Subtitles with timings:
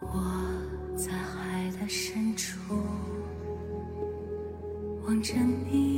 [0.00, 0.08] 我
[0.96, 2.58] 在海的深处
[5.04, 5.34] 望着
[5.70, 5.89] 你，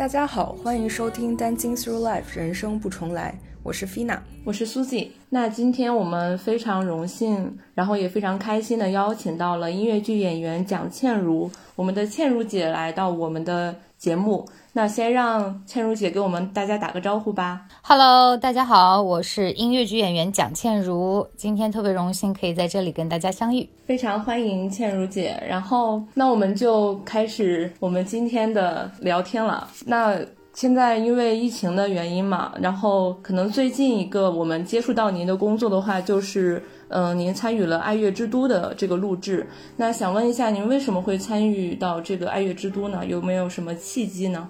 [0.00, 4.22] 大家好，欢迎收听《Dancing Through Life》人生不重来，我是菲娜。
[4.46, 5.12] 我是苏静。
[5.28, 14.48] 那今天我们非常荣幸，然后也非常开心的邀请到了音乐剧演员蒋倩茹，我们的倩茹姐来到我们的节目。
[14.72, 17.60] 那先让倩茹姐给我们大家打个招呼吧。
[17.82, 23.68] Hello，大家好，我是音乐剧演员蒋倩茹，今天特别荣幸可以在这里跟大家相遇。
[23.84, 29.68] 非常欢迎倩茹姐，然后那我们就开始我们今天的聊天了。
[29.84, 30.16] 那
[30.54, 39.46] 现在因为疫情的原因嘛，然后可能最近一个我们接触到您的工作的话，就是嗯、您参与了《爱乐之都》的这个录制。
[39.76, 43.06] 那想问一下，您为什么会参与到这个《爱乐之都》呢？
[43.06, 44.48] 有没有什么契机呢？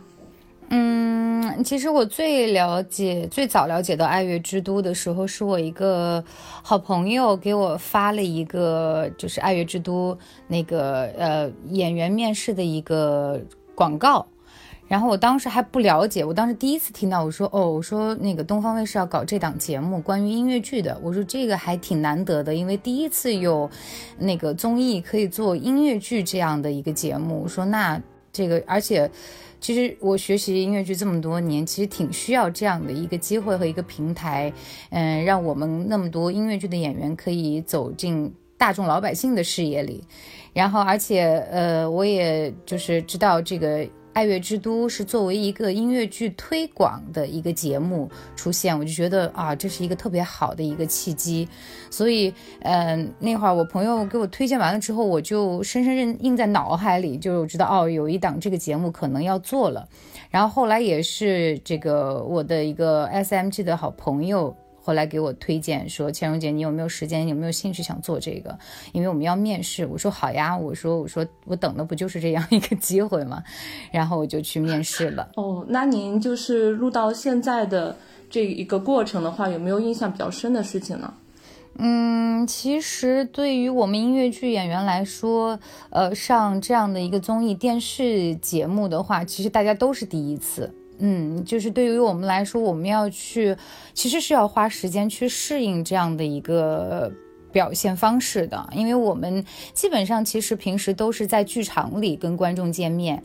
[0.71, 6.23] 嗯，其实我最了解、最早了解到爱乐之都的时候，是我一个
[6.63, 10.17] 好朋友给我发了一个，就是爱乐之都
[10.47, 13.41] 那个呃演员面试的一个
[13.75, 14.27] 广告。
[14.91, 23.71] 然后我当时还不了解，我当时第一次听到，我说哦，我说那个东方卫视要搞这档节目，关于音乐剧的，我说这个还挺难得的，因为第一次有
[24.19, 29.09] 那个综艺可以做音乐剧这样的一个节目，我说那这个，而且
[29.61, 34.53] 其实我学习音乐剧这么多年，其实挺需要这样的一个机会和一个平台，
[34.91, 40.03] 嗯，让我们那么多音乐剧的演员可以走进大众老百姓的视野里，
[40.53, 43.87] 然后而且呃，我也就是知道这个。
[44.13, 51.49] 爱乐之都是作为一个音乐剧推广的一个节目出现，我就觉得啊，这是一个特别好的一个契机。
[51.91, 52.33] 所以，
[52.63, 59.89] 嗯、那会儿我朋友给我推荐完了之后，我就深深印印在脑海里，就知道哦，有一档这个节目可能要做了。
[60.29, 64.55] 然后后来也是这个我的一个 SMG 的好朋友。
[64.83, 67.29] 后来给我推荐说：“倩蓉姐，你有没有时间？
[67.29, 68.59] 有没有兴趣想做这个？
[68.93, 73.43] 因为我们要面试。”我说：“好呀。”我说：“我说我等的不就是这样一个机会吗？”
[73.93, 75.29] 然后我就去面试了。
[75.37, 77.97] 哦，那您就是录到现在的
[78.29, 81.13] 这一个过程的话，有没有印象比较深的事情呢？
[81.77, 85.59] 嗯，其实对于我们音乐剧演员来说，
[85.91, 90.75] 呃，上这样的一个综艺电视节目的话，其实大家都是第一次。
[91.01, 93.57] 嗯，就是对于我们来说，我们要去，
[93.95, 97.11] 其实是要花时间去适应这样的一个
[97.53, 103.21] 表现方式的，因为我们基本上其实平时都是在剧场里跟观众见面，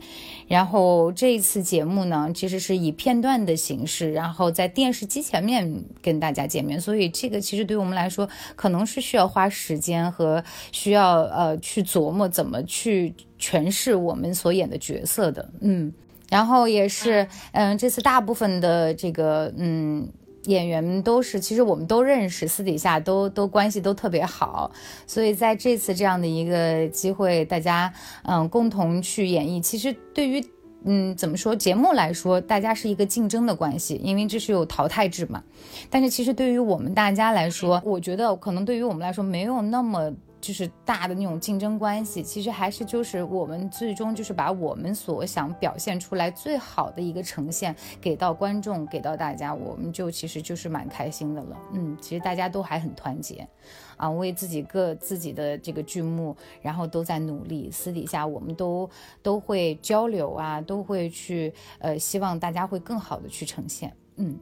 [0.48, 15.92] 然后这一次节目呢，其实是以片段的形式，然后在电视机前面跟大家见面，所以这个其实对于我们来说，可能是需要花时间和需要呃去琢磨怎么去诠释我们所演的角色的，嗯。
[16.28, 20.08] 然后也是，嗯，这次大部分的这个，嗯，
[20.44, 24.70] 演员们都是，其实我们都认识，私底下都都关系都特别好，
[25.06, 27.92] 所以在这次这样的一个机会，大家
[28.24, 30.44] 嗯共同去演绎，其实对于
[30.84, 35.42] 嗯怎么说节目来说，大家是一个竞争的关系，因为这是有淘汰制嘛。
[35.88, 40.12] 但是其实对于我们大家来说，我觉得可能对于我们来说没有那么。
[40.40, 51.56] 就是大的那种竞争关系，其实还是就是我们最终就是把我们所想表现出来最好的一个呈现给到观众，给到大家，我们就其实就是蛮开心的了。
[51.72, 53.48] 嗯，其实大家都还很团结，
[53.96, 57.70] 啊，为自己各自己的这个剧目，然后都在努力。
[57.70, 58.88] 私底下我们都
[59.22, 63.92] 都会交流啊，都会去呃，希望大家会更好的去呈现。
[64.16, 64.38] 嗯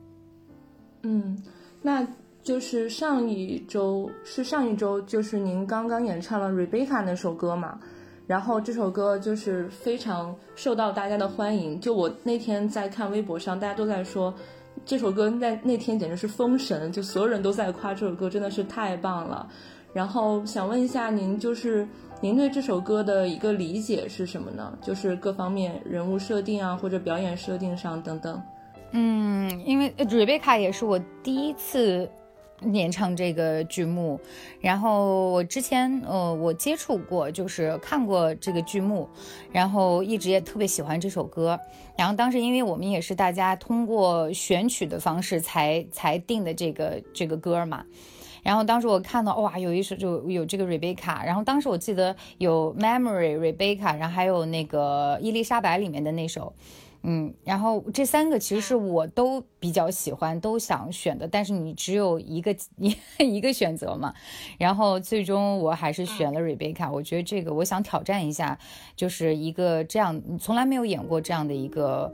[1.03, 1.43] 嗯，
[1.81, 2.07] 那。
[2.45, 7.81] 就是上一周是上一周，就是您刚刚演唱了《Rebecca》那首歌嘛，
[8.27, 11.81] 然后这首歌就是非常受到大家的欢迎。
[11.81, 14.33] 就我那天在看微博上，大家都在说
[14.85, 19.49] 这首歌在那天简直是封神，就所有人都在夸这首歌真的是太棒了。
[19.95, 21.89] 然后想问一下您，就是
[22.21, 24.77] 您对这首歌的一个理解是什么呢？
[24.83, 28.39] 就是各方面人物设定啊，或者表演设定上等等。
[28.93, 32.07] 嗯，因为 Rebecca 也是我第一次。
[32.73, 34.21] 演唱这个剧目，
[34.61, 39.09] 然后我之前呃我接触过，就是看过这个剧目，
[39.53, 41.59] 然后一直也特别喜欢这首歌。
[41.97, 47.85] 然后当时因为我们也是大家通过选曲的方式才才定的这个这个歌嘛，
[48.43, 56.53] 然后当时我看到哇，有一首就有这个 Rebecca，然后当时我记得有 Memory Rebecca，然后还有那个伊丽莎白里面的那首。
[57.07, 64.15] 嗯，然后这三个其实是我都比较喜欢，都想选的，但是你只有一个 一一个选择嘛。
[64.59, 68.59] 然后最终我还是选了 Rebecca，我觉得这个我想挑战一下，
[68.97, 72.11] 就是一个这样从来没有演过这样的一个，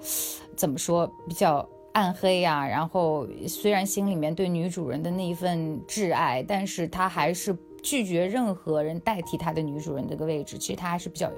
[0.56, 2.66] 怎么说比较暗黑呀？
[2.66, 7.56] 然后虽然心里面对女主人的那一份挚爱，但是她还是。
[7.82, 11.30] 拒绝任何人代替他的女主人这个位置，其实他还是比较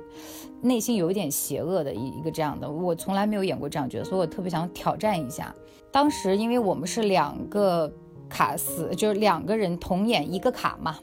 [0.61, 2.71] 内心有一点邪恶的一一个这样的。
[2.71, 5.55] 我从来没有演过这样角色，所以我特别想挑战一下。
[5.91, 7.93] 当时因为我们是两个
[8.29, 10.99] 卡司，就是两个人同演一个卡嘛，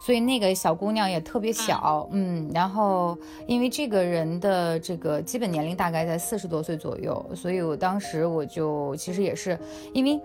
[0.00, 3.16] 所以那个小姑娘也特别小，嗯，然后
[3.46, 9.58] 因为这个人的这个基本年龄大概在四十多岁左右，所以我当时我就其实也是
[9.92, 10.20] 因为。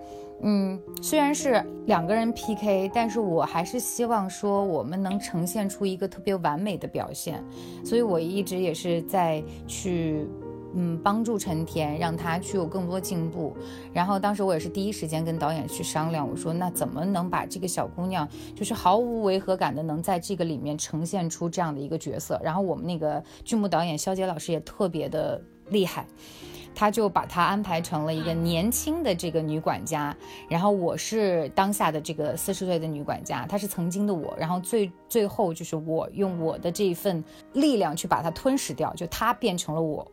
[0.46, 7.42] 嗯，虽然是两个人 PK，但是我还是希望说我们能呈现出一个特别完美的表现，
[7.84, 10.28] 所以我一直也是在去，
[10.76, 13.56] 嗯，帮助陈田，让他去有更多进步。
[13.94, 22.38] 然后当时我也是第一时间跟导演去商量，我说那怎么能把这个小姑娘就是毫无违和感的能在这个里面呈现出这样的一个角色？
[22.44, 26.06] 然后我们那个剧目导演肖杰老师也特别的厉害。
[26.76, 30.16] 他就把她安排成了一个年轻的这个女管家，
[30.50, 37.24] 然后我是当下的这个四十岁的女管家，她是曾经的我，然后最最后就是我用我的这一份
[37.54, 40.06] 力量去把她吞噬掉，就她变成了我，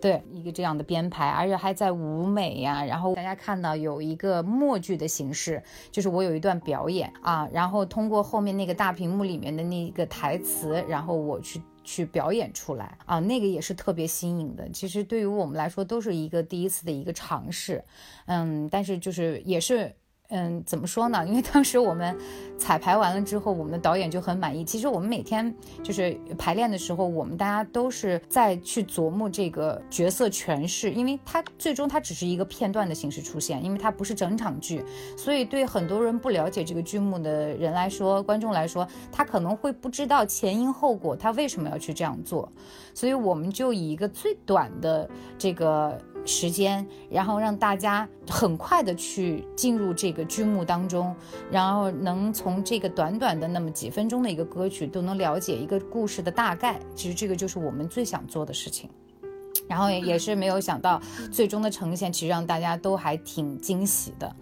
[0.00, 11.60] 对一个这样的编排，而且还在舞美呀，然后大家看到有一个默剧的形式，就是我有一段表演啊，然后通过后面那个大屏幕里面的那个台词，然后我去。
[11.86, 14.68] 去表演出来啊，那个也是特别新颖的。
[14.68, 17.82] 其实对于我们来说，都是一个第一次的一个尝试，
[18.26, 19.94] 嗯，但是就是也是。
[20.28, 21.26] 嗯，怎么说呢？
[21.26, 22.16] 因为当时我们
[22.58, 24.64] 彩排完了之后，我们的导演就很满意。
[24.64, 34.84] 其实我们每天就是排练的时候，我们大家都是在去琢磨这个角色诠释，因为它最终它只是一个片段的形式出现，因为它不是整场剧，
[35.16, 42.50] 所以对很多人不了解这个剧目的人来说，观众来说，他可能会不知道前因后果，他为什么要去这样做。
[42.94, 45.08] 所以我们就以一个最短的
[45.38, 45.96] 这个。
[46.26, 51.14] 时间，然后让大家很快的去进入这个剧目当中，
[51.50, 56.80] 然后能从这个短短的那么几分钟的一个歌曲都能了解一个故事的大概。
[56.94, 58.90] 其实这个就是我们最想做的事情，
[59.68, 61.00] 然后也也是没有想到
[61.30, 64.36] 最终的呈现，其实让大家都还挺惊喜的，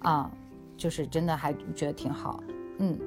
[0.00, 0.30] 啊，
[0.76, 2.42] 就是真的还觉得挺好，
[2.78, 2.98] 嗯，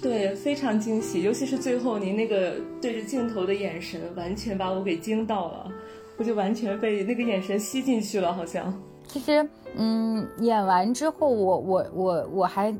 [0.00, 5.72] 对，非常惊喜，尤其是最后您那个对着镜头的眼神，完全把我给惊到了。
[6.22, 8.72] 我就完全被那个眼神吸进去了，好像。
[9.08, 12.72] 其实，嗯，演完之后，我我我我还，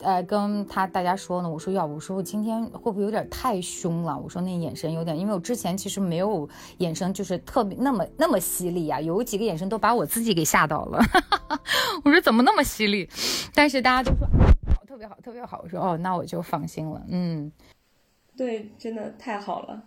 [0.00, 1.48] 呃，跟他大家说呢。
[1.48, 4.20] 我说，要不我说我今天会不会有点太凶了？
[4.22, 11.00] 我说那眼神有点，因为我之前其实没有眼神就是特别那么那么犀利啊，有几个眼神都把我自己给吓到了。
[12.04, 13.08] 我说怎么那么犀利？
[13.54, 14.26] 但是大家都说
[14.76, 15.60] 好，特别好，特别好。
[15.64, 17.00] 我说哦，那我就放心了。
[17.08, 17.50] 嗯，
[18.36, 19.84] 对，真的太好了。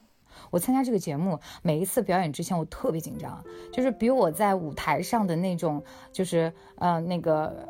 [0.52, 7.68] 我参加这个节目，每一次表演之前，我特别紧张，就是比我在舞台上的那种，就是呃那个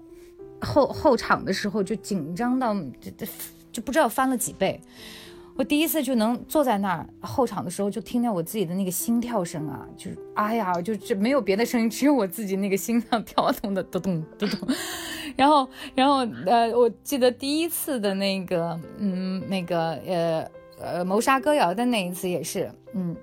[0.62, 3.28] 后后场的时候就紧张到就
[3.72, 4.80] 就不知道翻了几倍。
[5.56, 14.68] 我第一次就能坐在那儿后场的时候，就听见我自己的那个心跳声啊，就是哎呀，就这没有别的声音，只有我自己那个心脏跳动的咚咚咚咚。
[15.36, 20.50] 然后然后呃，我记得第一次的那个嗯那个呃。
[20.80, 23.16] 呃，谋杀歌谣的那一次也是，嗯，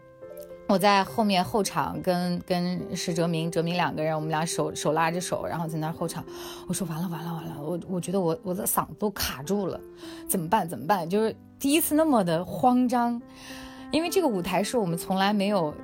[0.68, 6.24] 我在后面后场跟跟石哲明、哲明两个人，我们俩手手拉着手，然后在那后场，
[6.68, 9.80] 我说完了完了完了，我我觉得我我的嗓子都卡住了，
[10.28, 11.08] 怎么办怎么办？
[11.08, 13.20] 就是第一次那么的慌张，
[13.90, 15.74] 因为这个舞台是我们从来没有，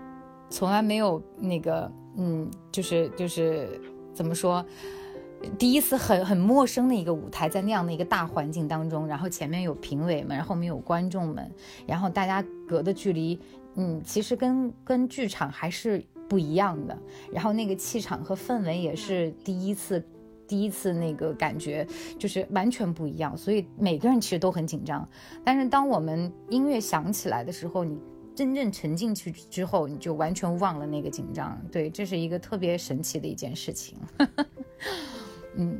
[0.48, 3.80] 从来没有那个，嗯，就是就是
[4.14, 4.64] 怎么说？
[5.58, 11.50] 第一次很很陌生的一个舞台，在那样的一个大环境当中，然后前面有评委们，然后后面有观众们，
[11.86, 13.38] 然后大家隔的距离，
[13.74, 16.98] 嗯，其实跟跟剧场还是不一样的。
[17.32, 20.02] 然后那个气场和氛围也是第一次，
[20.46, 21.86] 第一次那个感觉
[22.18, 23.36] 就是完全不一样。
[23.36, 25.08] 所以每个人其实都很紧张。
[25.44, 27.98] 但是当我们音乐响起来的时候，你
[28.34, 31.58] 真正沉进去之后，你就完全忘了那个紧张。
[31.72, 33.96] 对，这是一个特别神奇的一件事情。
[35.56, 35.78] 嗯，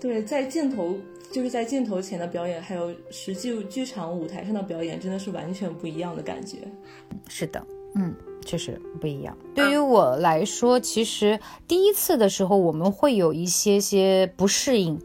[0.00, 0.96] 对，在镜头
[1.32, 6.58] 就是在镜头前的表演，还有实际剧场舞台上的表演，真的是完全不一样的感觉。
[7.28, 9.36] 是的，嗯，确实不一样。
[9.54, 14.98] 对于我来说，其实第一次的时候我们会有一些些不适应，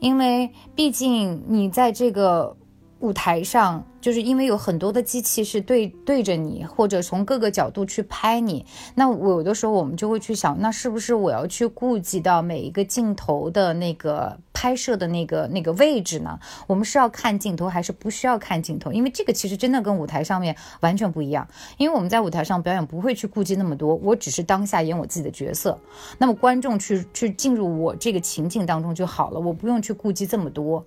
[0.00, 2.56] 因为毕竟你在这个。
[3.00, 8.66] 舞台上，就是因为有很多的机器是对对着你，或者从各个角度去拍你。
[8.96, 16.38] 那我有的时候我们就会去想，那是不是我要去顾及到每一个镜头的那个拍摄的那个那个位置呢？
[16.66, 18.90] 我们是要看镜头，还是不需要看镜头？
[18.90, 21.46] 因为这个其实真的跟舞台上面完全不一样。
[21.76, 25.78] 因为我们在舞台上表演不会去顾及那么多，我只是当下演我自己的角色，
[26.18, 30.84] 那么观众去去进入我这个情境当中就好了，我不用去顾及这么多。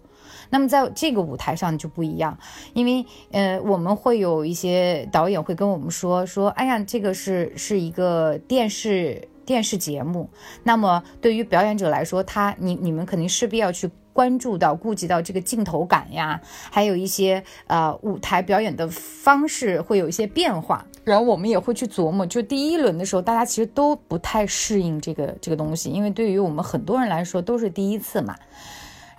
[0.49, 2.37] 那么在这个舞台上就不一样，
[2.73, 10.29] 因为呃，我们会有一些导演会跟我们说说，哎呀，这个是是一个电视电视节目。
[10.63, 20.85] 那么对于表演者来说，他你你们肯定势必要去关注到、顾及到这个镜头感呀，还有一些呃舞台表演的方式会有一些变化。
[21.03, 28.35] 然后我们也会去琢磨，就第一轮的时候，大家其实都不太适应这个这个东西，因为对于我们很多人来说都是第一次嘛。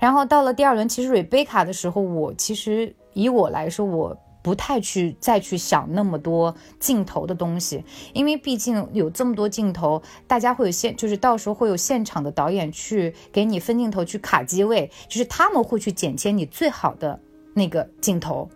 [0.03, 17.21] 然后到了第二轮，其实瑞贝卡的时候，我其实以我来说，我不太去再去想那么多镜头的东西，因为毕竟有这么多镜头，大家会有现，就是到时候会有现场的导演去给你分镜头，去卡机位，就是他们会去剪切你最好的
[17.55, 18.51] 那个镜头。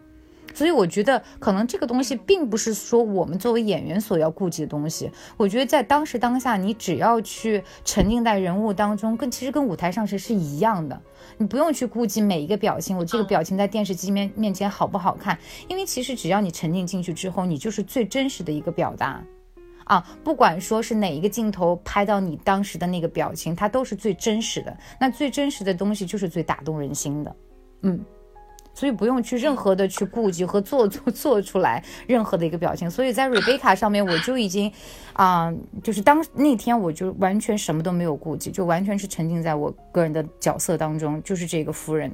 [0.56, 5.10] 所以我觉得，可能这个东西并不是说我们作为演员所要顾及的东西。
[5.36, 10.98] 我觉得在当时当下，你只要去沉浸在人物当中，跟其实跟舞台上是是一样的。
[11.36, 15.38] 你不用去顾及每一个表情，我这个表情在电视机面面前好不好看？
[15.68, 19.22] 因为其实只要你沉浸进去之后，你就是最真实的一个表达
[19.84, 20.02] 啊！
[20.24, 24.74] 不管说是哪一个镜头拍到你当时的那个表情，它都是最真实的。
[24.98, 27.36] 那最真实的东西就是最打动人心的，
[27.82, 28.02] 嗯。
[28.76, 32.90] 所以不用去任何的去顾及和做 做做出来任何的一个表情。
[32.90, 34.70] 所以在瑞贝卡上面，我就已经，
[35.14, 35.50] 啊，
[35.82, 42.12] 就是当那天我就完全什么都没有顾及，就完全是沉浸在我个人的角色当中，就是这个夫人。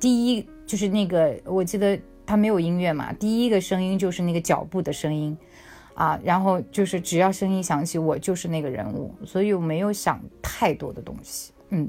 [0.00, 5.38] 第一就是那个，我记得他没有音乐嘛，第一个声音就是那个脚步的声音，
[5.94, 11.52] 啊，然后就是只要声音响起，我就是那个人物，所以我没有想太多的东西。
[11.68, 11.88] 嗯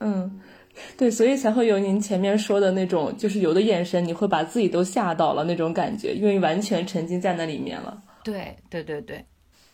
[0.00, 0.40] 嗯。
[0.96, 8.02] 对，所以才会有您前面说的那种，就是有的眼神你会把自己都吓到了那种感觉，因为完全沉浸在那里面了。
[8.24, 9.24] 对，对，对，对，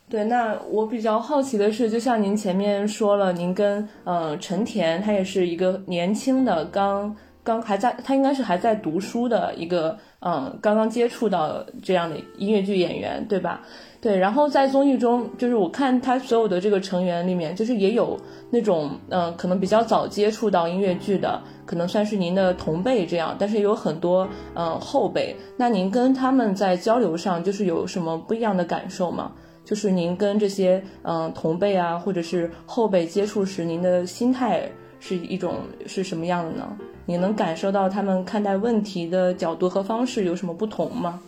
[0.09, 0.25] 对。
[0.25, 7.14] 那我比较好奇的是，就像您前面说了，您跟嗯陈田，他也是一个年轻的，刚
[7.49, 13.62] 刚还在，他应该是还在读书的一个，嗯，刚刚接触到这样的音乐剧演员，对吧？
[14.02, 25.35] 对，然后在综艺中，就是我看他所有的这个成员里面，就是也有那种，嗯，可能比较早接触到音乐剧的，可能算是您的同辈这样，但是有很多，嗯，后辈。
[25.57, 29.33] 那您跟他们在交流上，就是有什么不一样的感受吗？
[29.64, 35.55] 就是您跟这些，嗯，同辈啊，或者是后辈接触时，您的心态是一种
[35.87, 36.76] 是什么样的呢？
[37.09, 41.19] 你能感受到他们看待问题的角度和方式有什么不同吗？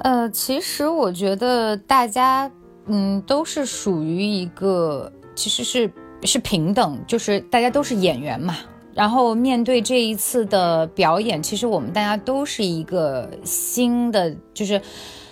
[0.00, 2.50] 呃，其实我觉得大家，
[2.84, 5.90] 嗯，都是属于一个，其实是
[6.24, 8.54] 是平等，就是大家都是演员嘛。
[8.92, 14.78] 然后面对这一次的表演，其实我们大家都是一个新的，就是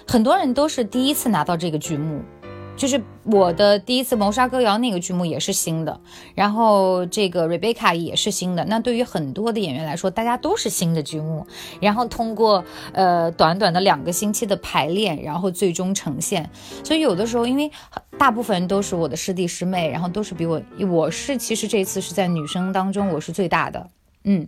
[0.06, 2.22] 很多人都是第一次拿到这个剧目。
[2.78, 6.00] 就是我的第一次谋杀歌谣那个剧目也是新的，
[6.36, 8.64] 然后这个 Rebecca 也是新的。
[8.66, 11.44] 那对于很多的演员来说，大家都是新的剧目。
[11.80, 16.48] 然后通过呃短短的两个星期的排练，然后最终呈现。
[16.84, 17.68] 所以有的时候，因为
[18.16, 23.90] 大部分都是我的师弟师妹，然后都是比我，我是其实这次是在女生当中我是最大的。
[24.22, 24.46] 嗯，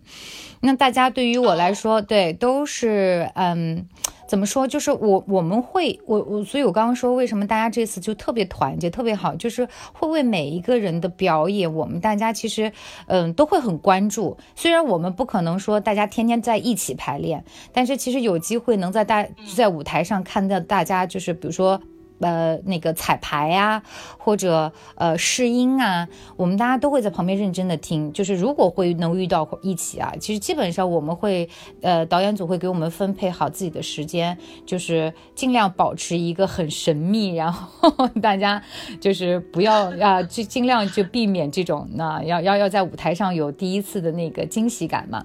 [0.61, 3.89] 那大家对于我来说，对都是嗯。
[4.31, 4.65] 怎么说？
[4.65, 12.71] 就是我我们会我我，所以我刚刚说为什么大家这次就特别团结，特别好，就是会为每一个人的表演，我们大家其实
[13.09, 14.39] 嗯都会很关注。
[14.55, 21.81] 虽然我们不可能说大家天天在一起排练，但是其实有机会能在大在舞台上看到大家，就是比如说。
[22.21, 23.83] 呃，那个彩排呀，
[24.19, 28.13] 或者呃试音啊，我们大家都会在旁边认真的听。
[28.13, 31.49] 就是如果会能遇到一起啊，其实基本上我们会，
[31.81, 34.37] 呃，导演组会给我们分配好自己的时间，
[34.67, 38.63] 就是尽量保持一个很神秘，然后大家
[39.01, 45.25] 就是不要啊，就尽量就避免这种，那要要要在舞台上有第一次的那个惊喜感嘛。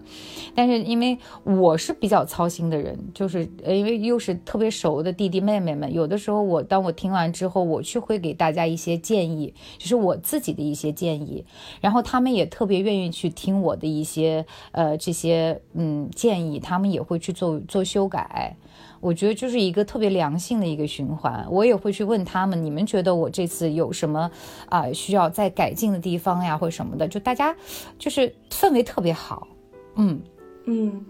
[0.56, 11.44] 但是因为我是比较操心的人，就是因为又是特别熟的弟弟妹妹们，有的时候我当我听完之后，我去会给大家一些建议，就是我自己的一些建议，
[11.82, 18.56] 然后他们也特别愿意去听我的一些呃这些嗯建议，他们也会去做做修改。
[19.01, 21.46] 我觉得就是一个特别良性的一个循环。
[21.50, 24.32] 我也会去问他们，你们觉得我这次有什么
[24.68, 27.08] 啊需要再改进的地方呀，或什么的？
[27.08, 27.56] 就大家
[28.00, 29.48] 就是氛围特别好，
[29.96, 30.22] 嗯
[30.65, 31.06] 嗯。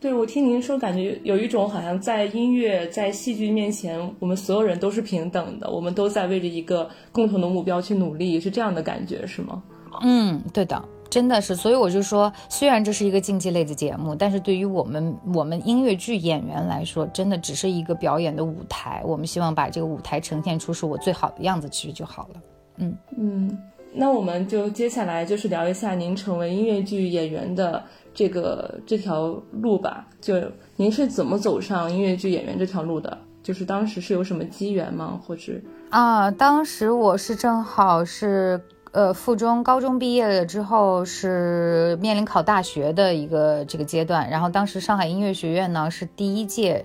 [0.00, 9.60] 对，我听您说，感觉有一种好像在音乐、在戏剧面前，我们所有人都是平等的，我们都在为着一个共同的目标去努力，是这样的感觉，是吗？
[10.02, 11.56] 嗯，对的，真的是。
[11.56, 19.02] 所以我就说，虽然这是一个竞技类的节目，但是对于我们我们音乐剧演员来说，真的只是一个表演的舞台。
[19.04, 22.40] 我们希望把这个舞台呈现出是我最好的样子，其实就好了。
[22.76, 23.58] 嗯嗯，
[23.92, 27.82] 那我们就接下来就是聊一下您成为音乐剧演员的。
[28.18, 30.34] 这个这条路吧，就
[30.74, 33.16] 您是怎么走上音乐剧演员这条路的？
[33.44, 35.20] 就是当时是有什么机缘吗？
[35.24, 35.52] 或者
[35.90, 38.60] 啊，当时我是正好是
[38.90, 44.28] 呃附中高中毕业了之后，是面临考大学的一个这个阶段。
[44.28, 46.84] 然后当时上海音乐学院呢是第一届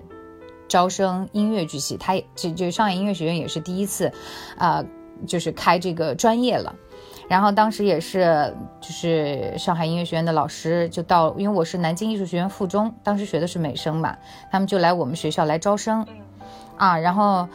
[0.68, 4.12] 招生音乐剧系，它就就上海音乐学院也是第一次
[4.56, 4.84] 啊，
[5.26, 6.72] 就是开这个专业了。
[7.28, 14.16] 然后当时也是，就是上海音乐学院的老师就到，因为我是南京艺术学院附中，当时学的是美声嘛，
[14.50, 16.06] 他们就来我们学校来招生，
[16.76, 17.48] 啊，然后，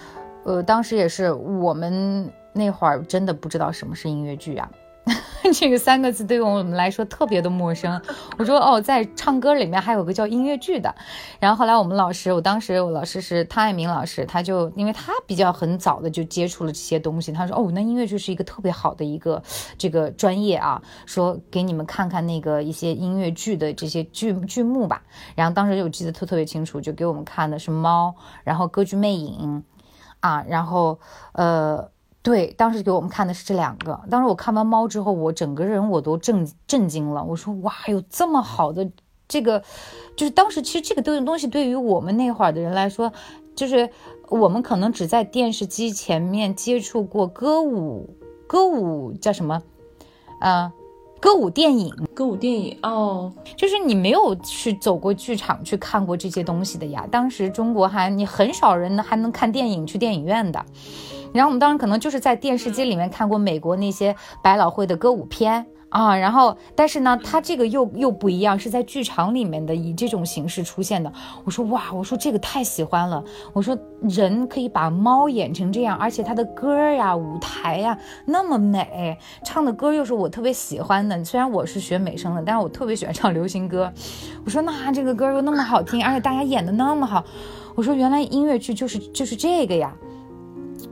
[0.44, 4.70] 呃，当时也是我们那会儿真的不知道什么是音乐剧啊。
[5.54, 8.00] 这个三个字对于我们来说特别的陌生。
[8.38, 10.94] 我说哦，在唱歌里面还有个叫音乐剧的。
[11.40, 19.42] 然后后来我们老师，我当时我老师是汤爱明老师，他就因为他比较很早的就接触了这些东西，他说哦，那音乐剧是一个特别好的一个
[19.78, 25.02] 这个专业啊，说给你们看看那个一些音乐剧的这些剧剧目吧。
[25.36, 28.14] 然后当时就记得特特别清楚，就给我们看的是猫，
[28.44, 29.64] 然后歌剧魅影，
[30.20, 31.00] 啊，然后
[31.34, 31.90] 呃。
[32.22, 34.00] 对，当时给我们看的是这两个。
[34.10, 37.24] 当时我看完猫之后，我整个人我都震震惊了。
[37.24, 38.92] 我说哇，有这么好的
[39.28, 39.64] 这个，
[40.18, 43.14] 就是当时其实这个东东西对于我们那会儿的人来说，
[43.56, 43.90] 就是
[44.28, 48.16] 我们可能只在电视机前面接触过歌舞，
[48.48, 49.62] 歌舞叫什么？
[50.42, 50.74] 啊，
[51.22, 57.08] 歌舞电影，歌舞电影哦，就是你没有去走过剧场去看过这些东西的呀。
[57.10, 60.66] 当时中国还你很少人还能看电影去电影院的。
[61.34, 71.12] 然后我们当时可能就是在电视机里面看过美国那些百老汇的歌舞片啊，然后但是呢，它这个又又不一样，是在剧场里面的以这种形式出现的。
[71.44, 73.24] 我说哇，我说这个太喜欢了。
[73.54, 81.26] 我说人可以把猫演成这样，而且它的歌呀、舞台呀那么美，唱的歌又是我特别喜欢的。
[81.26, 83.92] 虽然我是学美声的，但是我特别喜欢唱流行歌。
[84.46, 87.24] 我说那这个歌又那么好听，而且大家演的那么好。
[87.76, 89.92] 我说原来音乐剧就是就是这个呀。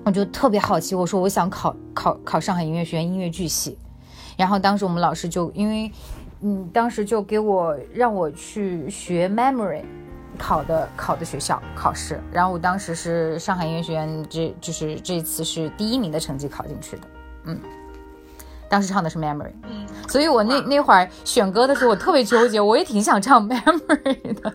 [0.04, 3.78] 我就特别好奇，我说我想考考考上海音乐学院音乐剧系，
[4.38, 5.92] 然后当时我们老师就因为，
[6.42, 9.82] 嗯，当时就给我让我去学 memory，
[10.38, 17.04] 考的考的学校考试，然后我当时是上海音乐学院，这就是这次是第一名的成绩考进去的，
[17.46, 17.60] 嗯。
[18.70, 24.54] 当时唱的是 Memory，嗯，所以我那那会儿选歌的时候，我特别纠结，我也挺想唱 Memory 的，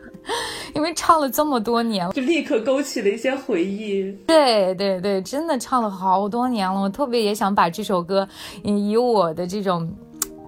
[0.74, 4.12] 因为唱了这么多年了，就立刻勾起了一些回忆。
[4.26, 8.28] 对对对，真的唱了好多年了，我特别也想把这首歌
[8.62, 9.90] 以我的这种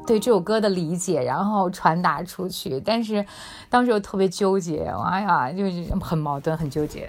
[0.06, 3.24] 对这首歌的理解，然后传达出去，但是
[3.70, 7.08] 当时又特别纠结，哎呀，就是很矛盾，很纠结。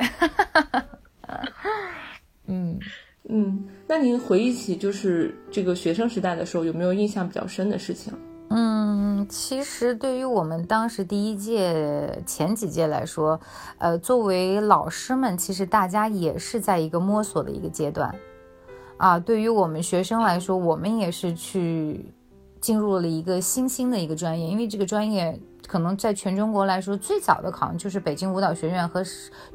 [2.48, 2.80] 嗯。
[3.30, 8.14] 嗯，那您回忆起就是这个学生时代的时候，有没有印象比较深的事情？
[8.50, 13.40] 嗯，其实对于我们当时第一届、前几届来说，
[13.80, 18.14] 呃，作为老师们，其实大家也是在一个摸索的一个阶段
[18.98, 19.18] 啊。
[19.18, 22.06] 对于我们学生来说，我们也是去
[22.62, 29.04] 进入了一个新兴的一个专业，因为这个专业可能在全中国来说最早的考就是北京舞蹈学院和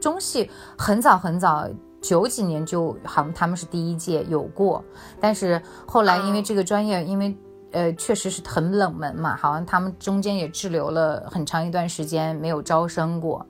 [0.01, 1.69] 中戏，很早很早。
[2.01, 4.83] 九几年就好像他们是第一届有过，
[5.21, 7.37] 但是后来因为这个专业，因为
[7.73, 13.45] 呃确实是很冷门嘛，好像他们中间也滞留了很长一段时间没有招生过，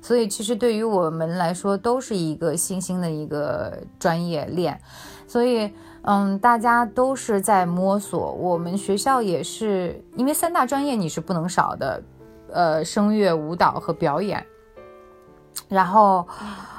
[0.00, 4.80] 所以其实对于我们来说都是一个新兴的一个专业链，
[5.26, 5.70] 所以
[6.02, 12.02] 嗯大家都是在摸索，我们学校也是因为三大专业你是不能少的，
[12.50, 14.44] 呃声乐、舞蹈和表演，
[15.68, 16.26] 然后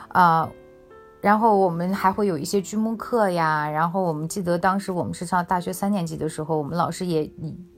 [0.08, 0.50] 啊。
[1.24, 3.70] 然后我们还会有一些剧目课呀。
[3.70, 7.32] 然后我们记得当时我们是上大学三年级的时候，我们老师也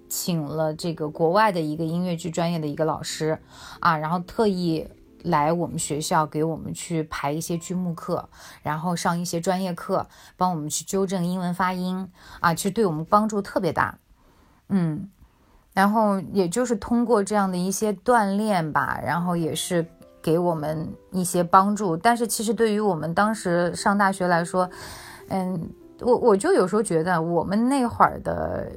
[0.10, 3.39] 请了这个国外的一个音乐剧专业的一个老师
[3.79, 4.88] 啊，然后特意
[5.21, 8.27] 来我们学校给我们去排一些剧目课，
[8.63, 13.99] 然后上一些专业课，帮我们去纠正英文发音啊，其实对我们帮助特别大。
[14.69, 15.08] 嗯，
[15.71, 19.86] 然后也就是通过这样的一些锻炼吧，然后也是。
[20.25, 21.95] 给我们一些帮助。
[21.95, 24.67] 但是其实对于我们当时上大学来说，
[25.29, 25.69] 嗯，
[26.01, 28.71] 我我就有时候觉得我们那会儿的。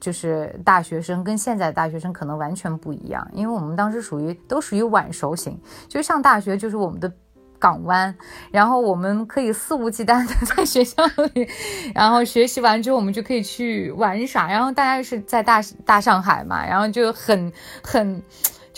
[0.00, 7.12] 就是大学生跟现在大学生可能完全不一样，因为我们当时属于都属于晚熟型，就上大学就是我们的
[7.58, 8.14] 港湾，
[8.52, 11.48] 然后我们可以肆无忌惮的在学校里，
[11.96, 18.22] 然后学习完之后我们就可以去玩耍，然后大家是在大大上海嘛，然后就很很。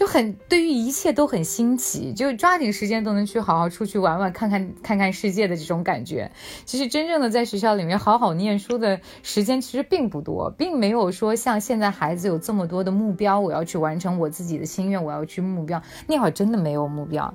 [0.01, 6.33] 就很对于一切都很新奇，就抓紧时间都能去好好出去玩玩，看看看看世界的这种感觉。
[6.65, 15.83] 其实真正的在学校里面好好念书的时间其实并不多，并没有说像现在孩子有这么多的目标，我要去完成我自己的心愿，我要去目标。
[16.07, 17.35] 那会儿真的没有目标，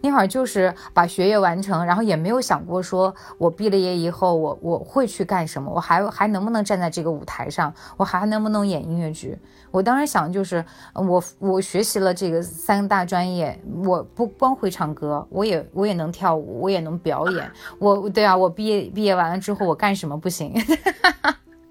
[0.00, 9.36] 那会儿就是把学业完成，然后也没有想过说我毕了业以后我我会去干什么，我还还能不能站在这个舞台上，我还能不能演音乐剧。
[9.72, 17.50] 我当时想就是，我我学习了这个三大专业，我不光会唱歌，我也我也能跳舞，我也能表演。
[17.78, 20.52] 我对啊，我毕业毕业完了之后，我干什么不行？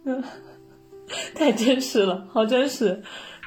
[1.35, 3.03] 太真实了，好真实。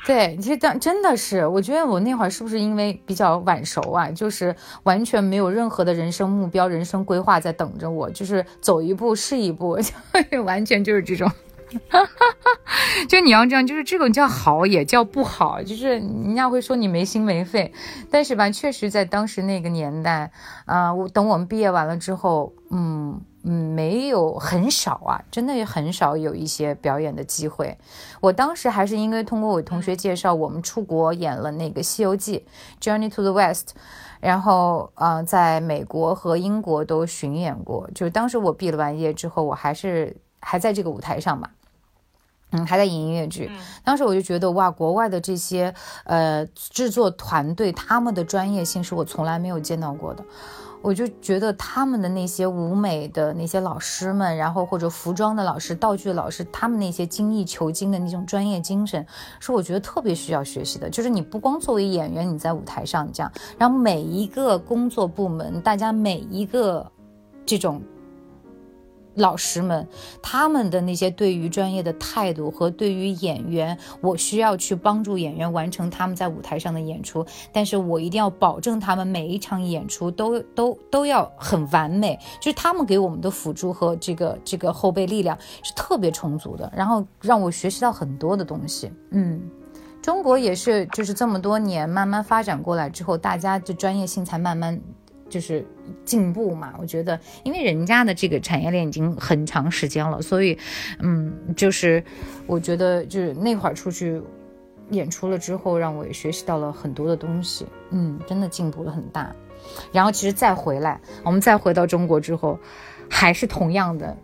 [0.07, 4.09] 对，其实当真的是，我觉得我那会儿是不是因为比较晚熟啊？
[4.11, 9.77] 就是完全没有任何的人生目标、人生规划在等着我，就是走一步是一步，
[10.44, 11.29] 完全就是这种。
[11.90, 17.72] 哈哈哈，就你要这样，就是这种叫好也叫不好，就是人家会说你没心没肺，
[18.11, 20.31] 但是吧，确实在当时那个年代，
[20.64, 27.76] 啊，我等我们毕业完了之后，嗯嗯，没有很少啊，真的很少有一些表演的机会。
[28.20, 32.44] 我当时还是因为通过我同学介绍，我们出国演了那个《西游记》
[32.85, 33.74] （Journey to the West），
[34.20, 37.88] 然后啊，在美国和英国都巡演过。
[37.94, 41.49] 就当时我毕了完业之后，我还是还在这个舞台上嘛。
[42.53, 43.51] 嗯，还在演音乐剧。
[43.83, 50.25] 当时我就觉得哇，国外的这些呃制作团队，他们的专业性是我从来没有见到过的。
[50.81, 59.05] 我就觉得他们的那些舞美的那些老师们，然后或者服装的老师、道具的老师，他们那些精益求精的那种专业精神，
[59.40, 60.88] 是我觉得特别需要学习的。
[60.88, 66.88] 就是你不光作为演员，你在舞台上这样，然后每一个工作部门，大家每一个
[67.44, 67.83] 这种。
[69.16, 69.87] 老师们，
[70.22, 88.92] 他们的那些对于专业的态度和对于演员，我需要去帮助演员完成他们在舞台上的演出，但是我一定要保证他们每一场演出都都都要很完美，就是他们给我们的辅助和这个这个后备力量是特别充足的，然后让我学习到很多的东西。
[89.11, 89.40] 嗯，
[90.02, 94.81] 中国也是，就是这么多年慢慢发展过来之后，大家的专业性才慢慢。
[95.28, 95.64] 就是
[96.04, 100.56] 进步嘛，我觉得，因为人家的这个产业链已经很长时间了，所以，
[101.00, 102.02] 嗯，就是
[102.46, 104.22] 我觉得，就是那会儿出去
[104.90, 109.34] 演出了之后，让我也学习到了很多的东西，嗯，真的进步了很大。
[109.92, 112.58] 然后，其实再回来，我们再回到中国之后，
[113.10, 114.16] 还是同样的，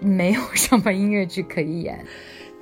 [0.00, 2.04] 没有什么音乐剧可以演。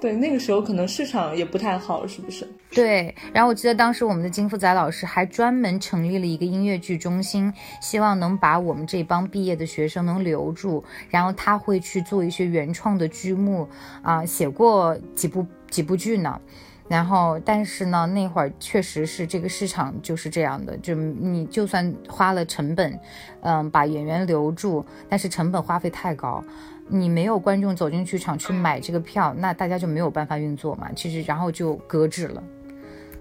[0.01, 2.49] 对，那个时候可能市场也不太好，是不是？
[2.71, 3.13] 对。
[3.33, 10.85] 然后我记得当时我们的金福仔老师还专门成立了一个音乐剧中心，希望能把我们这帮毕业的学生能留住。
[11.11, 13.69] 然后他会去做一些原创的剧目，
[14.03, 16.41] 啊，写过几部几部剧呢。
[16.87, 22.99] 然后，但是呢，那会儿确实是这个市场就是这样的，就你就算花了成本，
[23.43, 26.43] 嗯，把演员留住，但是成本花费太高。
[26.89, 30.91] 你没有观众走进剧场去买这个票，那大家就没有办法运作嘛。
[30.93, 32.43] 其实，然后就搁置了。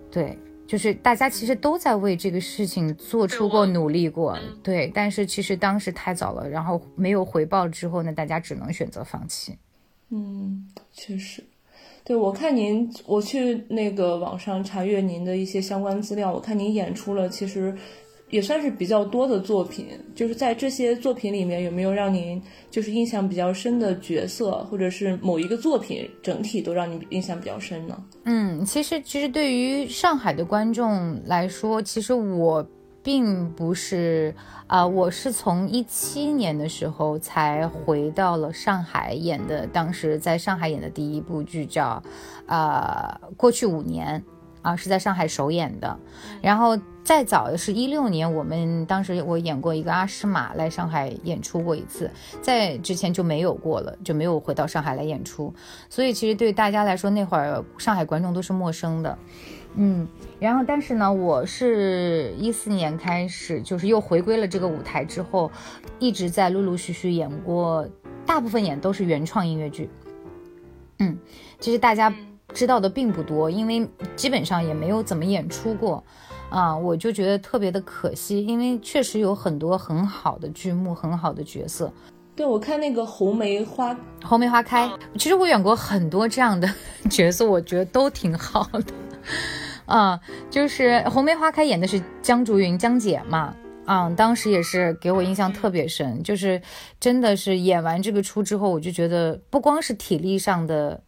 [0.09, 4.91] 对，就是大家其实都在为这个事情做出过努力过，对。
[4.93, 9.57] 但是其实当时太早了，然后没有回报之后，呢大家只能选择放弃。
[10.09, 11.43] 嗯，确实。
[12.03, 17.77] 对，我看您，我去那个网上查阅您的一些相关资料，我看您演出了，其实。
[18.29, 28.03] 也算是比较多的作品，就是在这些作品里面，有没有让您就是印象比较深的角色，或者是某一个作品整体都让你印象比较深呢？
[28.25, 32.67] 嗯，其实其实对于上海的观众来说，其实我
[33.01, 34.35] 并不是
[34.67, 42.03] 啊，我是从一七年的时候才回到了上海演的，当时在上海演的第一部剧叫
[42.45, 44.21] 啊，过去五年。
[44.63, 45.97] 啊，是在上海首演的，
[46.41, 55.53] 然后再早的是一六年，我们当时我演过一个阿诗玛来上海演出过一次，在之前就没有过了，就没有回到上海来演出，
[55.89, 59.17] 所以其实对大家来说，那会儿上海观众都是陌生的，
[59.75, 60.05] 嗯，
[60.37, 65.49] 然后但是呢，我是一四年开始，就是又回归了这个舞台之后，
[65.99, 67.87] 一直在陆陆续续演过，
[68.25, 69.89] 大部分演都是原创音乐剧，
[70.99, 71.17] 嗯，
[71.57, 72.13] 其实大家。
[72.53, 76.01] 知道的并不多，因为基本上也没有怎么演出过，
[76.49, 81.91] 啊，我就觉得特别的可惜，因为确实有很多很好的剧目，很好的角色。
[82.35, 86.69] 对，我看那个红梅花，红梅花开，其实我演过很多这样的
[87.09, 88.83] 角色，我觉得都挺好的。
[89.85, 93.53] 啊，就是红梅花开演的是江竹云江姐嘛，
[93.85, 96.61] 啊，当时也是给我印象特别深，就是
[96.99, 101.01] 真的是演完这个出之后，我就觉得不光是体力上的。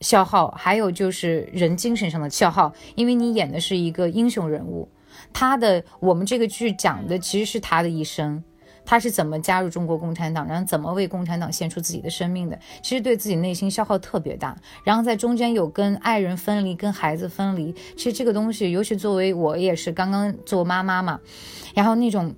[0.00, 4.88] 消耗，还有就是人精神上的消耗，因为你演的是一个英雄人物，
[5.32, 8.42] 他的我们这个剧讲的其实是他的一生，
[8.84, 14.56] 他是怎么加入中国共产党，然后怎么为共产党献出自己的生命的，其实对自己内心消耗特别大。
[14.82, 21.18] 然后在中间有跟爱人分离，跟孩子分离，其实这个东西，尤其作为我也是刚刚做妈妈嘛，
[21.74, 22.34] 然后那种，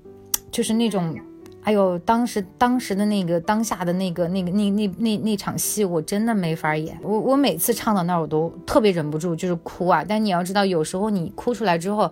[0.51, 1.19] 就是那种。
[1.67, 6.97] 还有当时当时的那个当下的那个那个那那那那场戏，我真的没法演。
[7.03, 10.05] 我我每次唱到那儿，我都特别忍不住，就是哭啊。
[10.07, 12.09] 但你要知道，有时候你哭出来之后，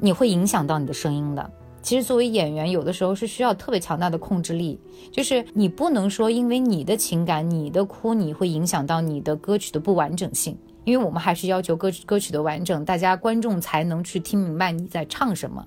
[0.00, 1.50] 你会影响到你的声音的。
[1.80, 4.78] 其实作为演员，有的时候是需要特别强大的控制力，
[5.10, 10.54] 就是你不能说因为你的情感、你的哭，你会影响到你的歌曲的不完整性。
[10.84, 15.64] 因为我们还是要求歌歌曲的完整，大家观众才能去听明白你在唱什么。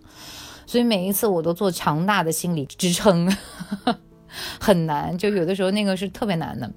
[0.65, 3.32] 所以每一次我都做强大的心理支撑，
[4.60, 5.17] 很难。
[5.17, 6.71] 就有的时候那个是特别难的，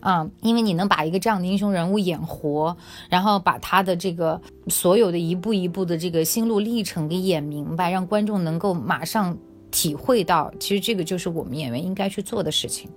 [0.00, 2.76] 啊，因为你能把一个这样的英雄人物演活，
[3.08, 9.36] 然后把他的这个所有的一步一步的这个心路历程给演明白，让观众能够马上
[9.70, 12.90] 体会到，其实这个就是我们演员应该去做的事情。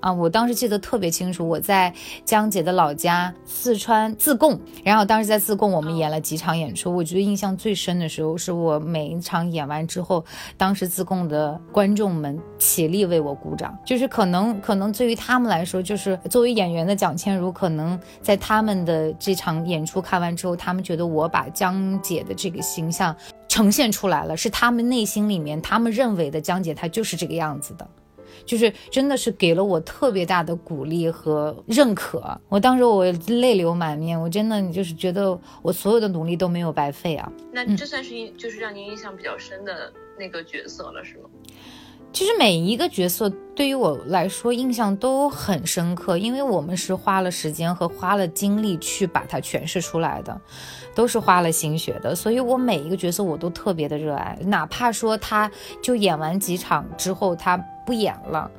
[0.00, 1.92] 啊，我当时记得特别清楚，我在
[2.24, 10.24] 江姐的老家四川自贡，然后当时在自贡我们演了几场演出，我觉得印象最深的时候是我每一场演完之后，
[10.56, 23.14] 当时自贡的观众们起立为我鼓掌，就是可能可能对于他们来说，就是作为演员的蒋倩茹，可能在他们的这场演出看完之后，他们觉得我把江姐的这个形象
[23.48, 27.88] 呈现出来了，是他们内心里面他们认为的江姐，她就是这个样子的。
[28.48, 37.30] 就是真的是给了我特别大的鼓励和认可，我当时我泪流满面，我真的就是觉得我所有的努力都没有白费啊。
[37.52, 41.28] 那这算是印，就是让您印象比较深的那个角色了，是吗？
[42.10, 50.40] 其实每一个角色对于我来说印象都很深刻，因为我们是花了时间和花了精力去把它诠释出来的。
[50.94, 55.48] 都是花了心血的，所以我每一个角色我都特别的热爱，哪怕说他
[55.80, 57.56] 就演完几场之后他
[57.88, 58.50] 不演了，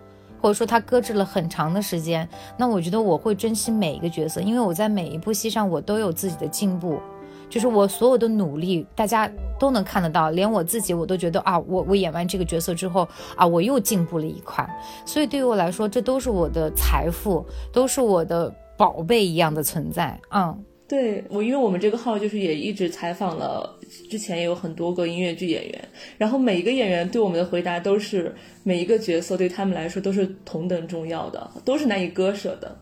[0.42, 7.00] 或者说他搁置了很长的时间，那我觉得我会珍惜每一个角色，因为我在每一部戏上我都有自己的进步，
[7.48, 14.68] 就是我所有的努力大家都能看得到，连我自己我都觉得啊，我我演完这个角色之后啊，我又进步了一块，
[15.06, 20.66] 所以对于我来说，这都是我的财富，都是我的宝贝一样的存在，嗯。
[20.90, 23.78] 对我，因为我们这个号就是也一直采访了，
[24.10, 32.76] 之前也有很多个音乐剧演员，然后每一个演员对我们的回答都是每一个角色对他们来说都是同等重要的，都是难以割舍的。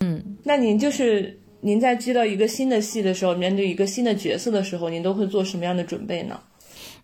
[0.00, 6.38] 嗯，那您就是您在接到一个新的戏的时候，面对一个新的角色的时候，您都会做什么样的准备呢？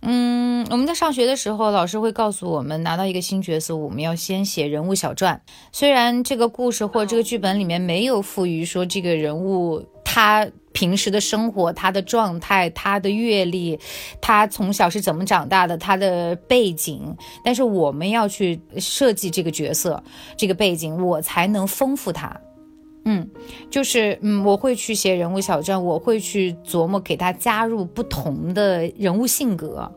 [0.08, 5.42] 嗯，我们在上学的时候，老师会告诉我们，拿到一个新角色，我们要先写人物小传。
[5.72, 9.84] 虽然这个故事或这个剧本里面没有赋予说这个人物。
[10.04, 13.78] 他平时的生活，他的状态，他的阅历，
[14.18, 17.14] 他从小是怎么长大的，他的背景。
[17.44, 20.02] 但是我们要去设计这个角色，
[20.34, 22.34] 这个背景，我才能丰富他。
[23.06, 23.26] 嗯，
[23.70, 29.90] 就是嗯，我会去写人物小传，我会去琢磨给他加入不同的人物性格。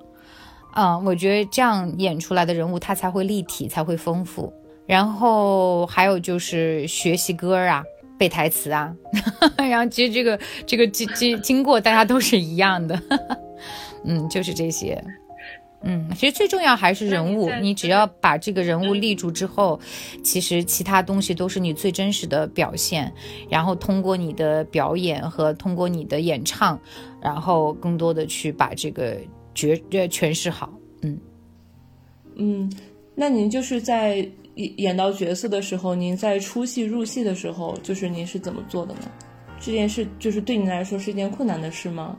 [0.75, 4.53] 嗯，我觉得这样演出来的人物他才会立体，才会丰富。
[4.85, 7.83] 然后还有就是学习歌啊。
[8.17, 8.93] 背台词啊，
[9.55, 13.01] 然后其实这个这个经经经过大家都是一样的，
[14.03, 15.01] 嗯，就是这些，
[15.81, 19.79] 嗯，其实最重要还是人物，你只要把这个人物立住之后，
[20.23, 23.11] 其实其他东西都是你最真实的表现，
[23.49, 26.79] 然后通过你的表演和通过你的演唱，
[27.21, 29.17] 然后更多的去把这个
[29.53, 31.17] 角呃诠释好，嗯
[32.35, 32.71] 嗯，
[33.15, 34.29] 那您就是在。
[34.75, 39.09] 演到角色的时候，您在出戏入戏的时候，就是您是怎么做的呢？
[39.57, 42.17] 这件事就是对您来说是一件困难的事吗？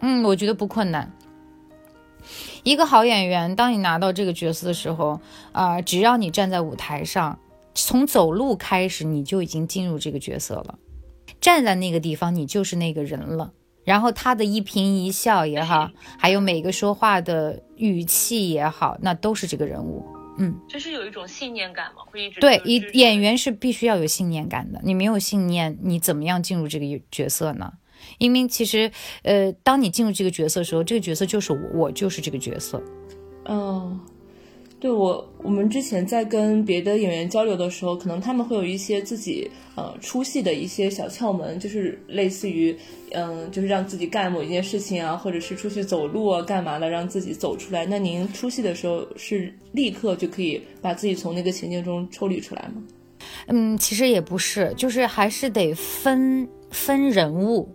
[0.00, 1.10] 嗯，我觉得不困难。
[2.62, 5.20] 一个好演员，当你拿到这个角色的时候，
[5.52, 7.38] 啊，只要你站在舞台上，
[7.74, 10.78] 从走路开始，你就已经进入这个角色了。
[11.40, 13.52] 站在那个地方，你就是那个人了。
[13.82, 20.04] 然后他的一颦一笑也好，还有每个说话的语气也好，那都是这个人物。
[20.38, 24.80] 嗯，就是有一种信念感嘛，会一直对一演员是必须要有信念感的。
[24.84, 27.72] 你没有信念，你怎么样进入这个角色呢？
[28.18, 28.90] 因为其实，
[29.22, 32.82] 呃，当你进入这个角色的时候，这个角色就是我，我就是这个角色。
[33.46, 33.98] 嗯，
[34.78, 42.76] 对我，我们之前在跟别的演员交流的时候，可能他们会有一些自己呃出戏的一些小窍门，就是类似于
[43.12, 47.84] 嗯，就是让自己干某一件事情啊，或者是出去走路啊，干嘛的，让自己走出来。
[47.86, 52.82] 那您出戏的时候是立刻就可以把自己从那个情境中抽离出来吗？
[53.48, 57.68] 嗯，其实也不是，就是还是得分分人物。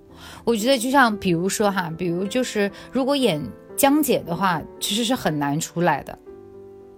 [0.45, 3.41] 我觉得就像比如说哈，比如就是如果演
[3.75, 6.17] 江姐的话，其实是很难出来的。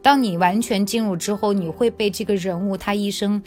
[0.03, 3.41] 当你完全进入之后，你会被这个人物他一生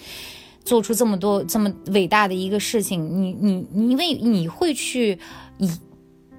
[0.65, 5.19] 做出这么多这么伟大的一个事情，你你你，因为你会去
[5.59, 5.71] 以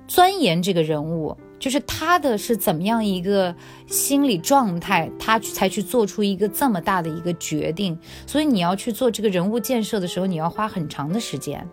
[0.07, 1.37] 钻研这个人物。
[1.59, 7.95] 就是他的是怎么样一个心理状态，他才去做出一个这么大的一个决定。
[8.25, 11.63] 所以你要去做这个人物建设的时候，你要花很长的时间。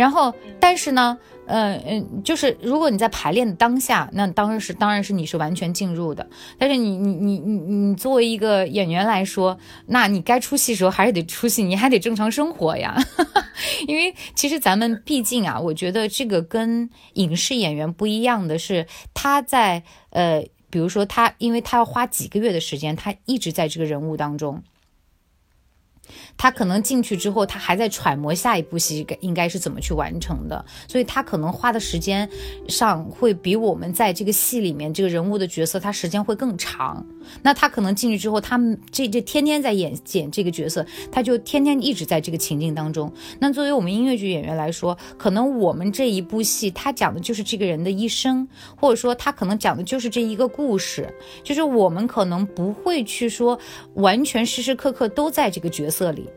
[0.00, 6.26] 然后，但是呢，嗯嗯，就是如果你在排练的当下，那当然是当然是你是完全进入的。
[6.58, 12.96] 但是你你你你你作为一个演员来说，那你该出戏时候还是得出戏，你还得正常生活呀。
[13.86, 24.62] 因为其实咱们毕竟啊，我觉得这个跟影视演员不一样的是，他在呃，比如说他，因为他要花几个月的时间，他一直在这个人物当中。
[26.36, 32.28] 他可能进去之后，他还在揣摩下一部戏该应该是怎么去完成的，所以他可能花的时间
[32.68, 37.04] 上会比我们在这个戏里面这个人物的角色，他时间会更长。
[37.42, 43.12] 那他可能进去之后，他们这这天天在演演这个角色，他就天天一直在这个情境当中。
[43.38, 51.12] 那作为我们音乐剧演员来说，可能我们这一部戏，他讲的就是这个人的一生，或者说他可能讲的就是这一个故事，
[51.42, 53.58] 就是我们可能不会去说
[53.94, 56.28] 完全时时刻刻都在这个角色里。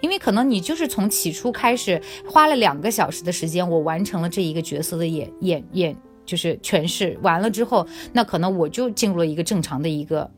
[0.00, 10.30] 因为可能你就是从起初开始花了两个小时的时间，我完成了这一个角色的演演演，就是诠释完了之后，那可能我就进入了一个正常的一个，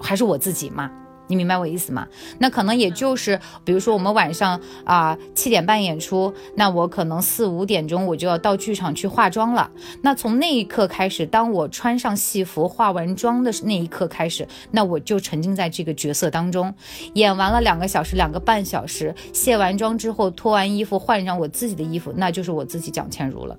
[0.00, 0.90] 还是我自己嘛。
[1.30, 2.06] 你明白我意思吗？
[2.38, 9.70] 那可能也就是，比如说我们晚上啊七点半演出，那我可能四五点钟我就要到剧场去化妆了。
[10.02, 16.74] 那从那一刻开始，当我穿上戏服、化完妆的那一刻开始，那我就沉浸在这个角色当中。
[17.14, 23.56] 演完了两个小时、两个半小时，卸完妆之后，脱完衣服，换上我自己的衣服，那就是我自己蒋倩茹了。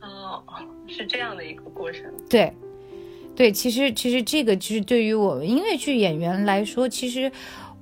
[0.00, 0.42] 哦，
[0.86, 2.04] 是这样的一个过程。
[2.30, 2.54] 对。
[3.36, 7.30] 对，其实其实这个其实对于我们音乐剧演员来说，其实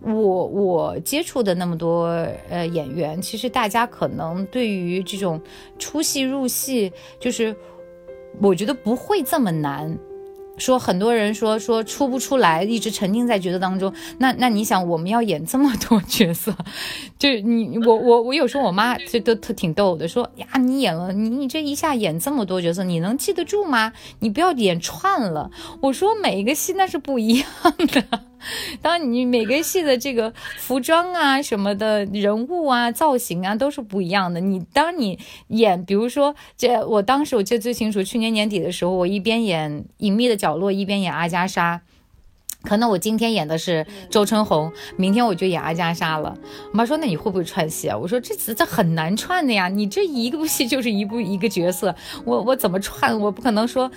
[0.01, 2.07] 我我接触的那么多
[2.49, 5.41] 呃演员，其实大家可能对于这种
[5.79, 7.55] 出戏入戏，就是
[8.41, 9.99] 我觉得不会这么难。
[10.59, 13.93] 说很多人说说出不出来，一直沉浸在角色当中。
[14.19, 16.55] 那那你想，我们要演这么多角色，
[17.19, 23.93] 就你我我我有时候我妈就都特挺逗的，说呀，你演了你你这一下演这么多角色，你能记得住吗？
[24.21, 25.51] 你不要演串了。
[25.81, 27.47] 我说每一个戏那是不一样
[27.93, 28.25] 的。
[28.81, 34.41] 当你每个戏的这个服装啊、什么的人物啊、造型啊都是不一样的。
[34.41, 41.83] 你当你演，比如说这，我当时我记得最清楚，去年年底的时候，我一边演《隐秘的角落》，一边演阿加莎。
[42.63, 46.37] 可能我今天演的是周春红，明天我就演阿加莎了。
[46.71, 51.93] 我妈说：“那你会不会串戏啊？”我说：“这这这很难串的呀，你这一部戏就是一部一个角色，
[52.25, 53.19] 我我怎么串？
[53.19, 53.91] 我不可能说。”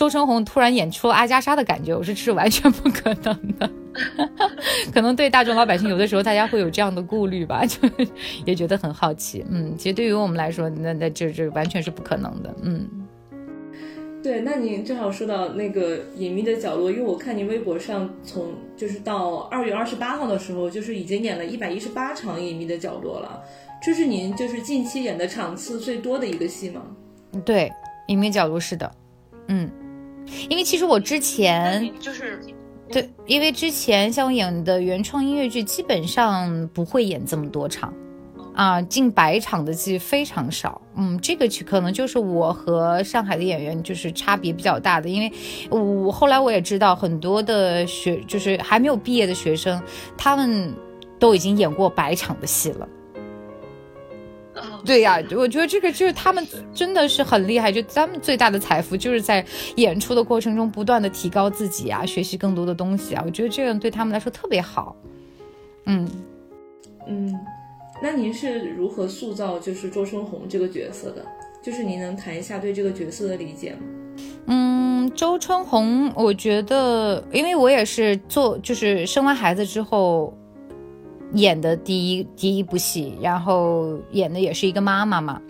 [0.00, 3.70] 周春红突然演出了阿加莎的感觉，我说这是完全不可能的。
[4.94, 7.76] 可能对大众老百姓，有的时候大家会有这样的顾虑吧，就
[8.46, 9.44] 也觉得很好奇。
[9.50, 12.54] 嗯，其实对于我们来说，那那这这完全是不可能的。
[12.62, 12.88] 嗯，
[14.22, 23.42] 对，那您正好说到那个隐秘的角落，因为我看您微博上，从就是到二月二十八号的时候，就是已经演了一百一十八场隐秘的角落了。
[23.82, 26.80] 这是您就是近期演的场次最多的一个戏吗？
[27.44, 27.70] 对，
[28.06, 28.90] 隐秘角落是的，
[29.48, 29.70] 嗯。
[30.48, 32.40] 因为其实我之前就是
[32.90, 37.94] 对，因为之前像我演的原创音乐剧，基本上不会演这么多场，
[38.54, 40.80] 啊，近百场的戏非常少。
[40.96, 45.32] 嗯，这个剧可能就是我和上海的演员就是差别比较大的，因为
[45.70, 49.80] 我后来我也知道很多的学，就是还没有毕业的学生，
[50.16, 50.74] 他们
[51.18, 52.88] 都已经演过百场的戏了。
[54.84, 57.70] 对呀，我觉得这个就是他们真的是很厉害。
[57.70, 59.44] 就咱们最大的财富，就是在
[59.76, 63.22] 演出的过程中不断的提高自己啊，学习更多的东西啊。
[63.24, 64.96] 我觉得这样对他们来说特别好。
[65.86, 66.08] 嗯
[67.06, 67.38] 嗯，
[68.02, 71.24] 那您是如何塑造就是周春红这个角色的？
[71.62, 73.78] 就是您能谈一下对这个角色的理解吗？
[74.46, 80.36] 嗯，周春红，我觉得，因为我也是做，就是生完孩子之后。
[81.34, 85.40] 演的第一第一部戏，然后演的也是一个妈妈嘛。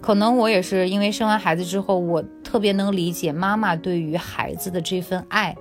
[0.00, 5.56] 可能我也是因为生完孩子之后，我特别能理解妈妈对于孩子的这份爱。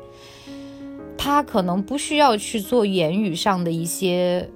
[1.18, 4.50] 她可能不需要去做言语上的一些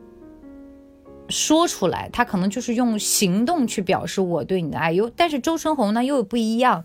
[1.29, 4.91] 说出来，她可能就是用行动去表示我对你的爱。
[4.91, 6.83] 又但是周春红呢又不一样，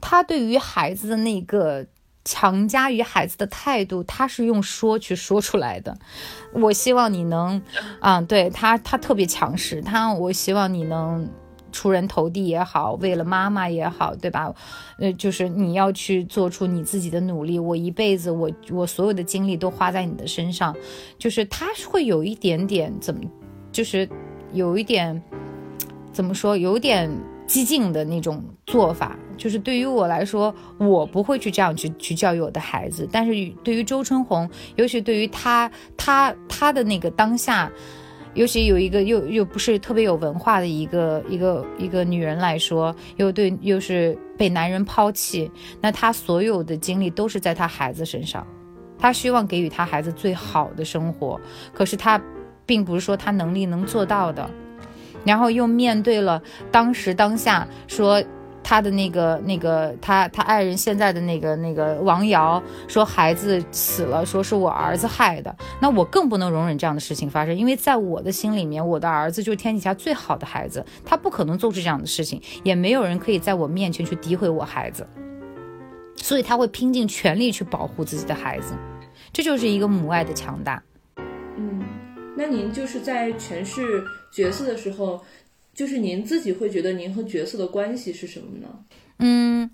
[0.00, 1.86] 她对于孩子的那个
[2.24, 5.96] 强加于孩子的态度，他是用说去说出来的。
[6.52, 7.62] 我希望你能，
[8.00, 11.28] 啊，对他，他特别强势，他我希望你能。
[11.74, 14.54] 出人头地也好，为了妈妈也好，对吧？
[14.98, 17.58] 呃，就是你要去做出你自己的努力。
[17.58, 20.76] 我一辈子，我我所有的精力都花在你的身上，
[21.18, 23.22] 就是他会有一点点怎么，
[23.72, 24.06] 就是
[24.52, 25.22] 有一点
[26.12, 27.10] 怎么说，有点
[27.52, 29.18] 激进的那种做法。
[29.36, 33.06] 就是对于我来说，我不会去这样去去教育我的孩子。
[33.12, 33.32] 但是
[33.62, 37.70] 对于周春红，尤其对于他他他的那个当下。
[38.34, 45.50] 尤其有一个又又不是特别有文化的一个一个一个女人来说，又对又是被男人抛弃，
[45.82, 48.46] 那她所有的精力都是在她孩子身上，
[48.98, 51.38] 她希望给予她孩子最好的生活，
[51.74, 52.18] 可是她
[52.64, 54.48] 并不是说她能力能做到的，
[55.24, 58.22] 然后又面对了当时当下说。
[58.64, 75.04] 他的那个那个他他爱人现在的那个那个王瑶说孩子死了，说是我儿子害的，那我更不能容忍这样的事情发生，因为在我的心里面，我的儿子就是天底下最好的孩子，他不可能做出这样的事情，也没有人可以在我面前去诋毁我孩子，
[76.16, 78.74] 所以他会拼尽全力去保护自己的孩子，
[79.32, 80.80] 这就是一个母爱的强大。
[81.56, 81.82] 嗯，
[82.36, 85.20] 那您就是在诠释角色的时候。
[85.74, 88.68] 就是您自己会觉得您和角色的关系是什么呢？
[89.20, 89.70] 嗯，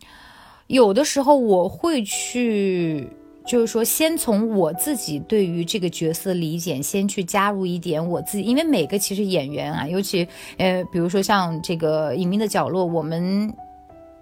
[0.69, 3.05] 有的时候我会去，
[3.45, 10.25] 就是说先从我自己对于这个角色理解，先去加入一点我自己，因为每个其实演员啊，尤其
[10.57, 13.53] 呃，比如说像这个《隐秘的角落》，我们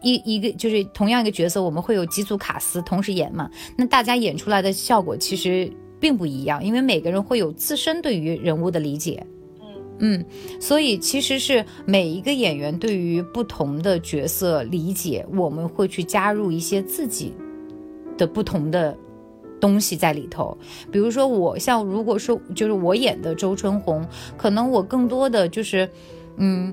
[0.00, 5.70] 一一个就是同样一个角色，我们会有几组卡司同时演嘛，那大家演出来的效果其实
[6.06, 9.26] 并不一样，因为每个人会有自身对于人物的理解。
[9.98, 10.24] 嗯，
[10.60, 17.34] 所以其实是每一个演员对于不同的角色理解，我们会去加入一些自己
[18.16, 18.96] 的不同的
[19.58, 20.56] 东西在里头。
[20.92, 25.90] 比如说我像，如果说就是我演的周春红，可能我更多的就是，
[26.36, 26.72] 嗯，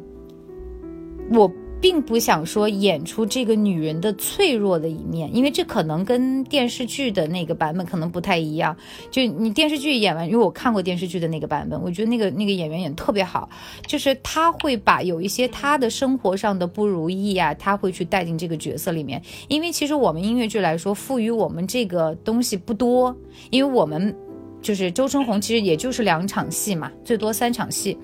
[1.32, 1.52] 我。
[1.84, 8.74] 并不想说演出这个女人的脆弱的一面，因为这可能跟电视剧的那个版本可能不太一样。
[9.12, 13.50] 就你电视剧演完，因为我看过电视剧的那个版本，我觉得那个那个演员演特别好，
[13.86, 19.22] 就是他会把有一些他的生活上的不如意啊，他会去带进这个角色里面。
[19.50, 23.14] 因为其实我们音乐剧来说，赋予我们这个东西不多，
[23.50, 24.16] 因为我们
[24.64, 27.96] 就是周春红，其实也就是两场戏嘛，最多三场戏。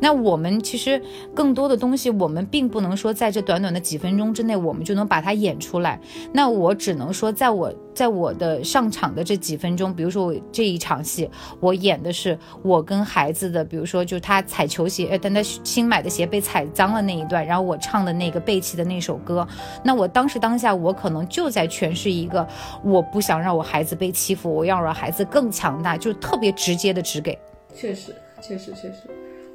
[0.00, 1.02] 那我们其实
[1.34, 6.00] 更多的东西，我们并不能说在这短短的几分钟之内，我们就能把它演出来。
[6.32, 11.28] 那我只能说，在我在我的上场的这几分钟，比如说我这一场戏，
[11.60, 19.48] 我演的是我跟孩子的，比如说就他踩球鞋，呃，但他新买的鞋被踩脏了那一段，然后我唱的那个背弃的那首歌。
[19.82, 22.46] 那我当时当下，我可能就在诠释一个，
[22.84, 27.38] 我不想让我孩子被欺负，我要让孩子更强大，就特别直接的直给。
[27.74, 29.08] 确实，确实，确实。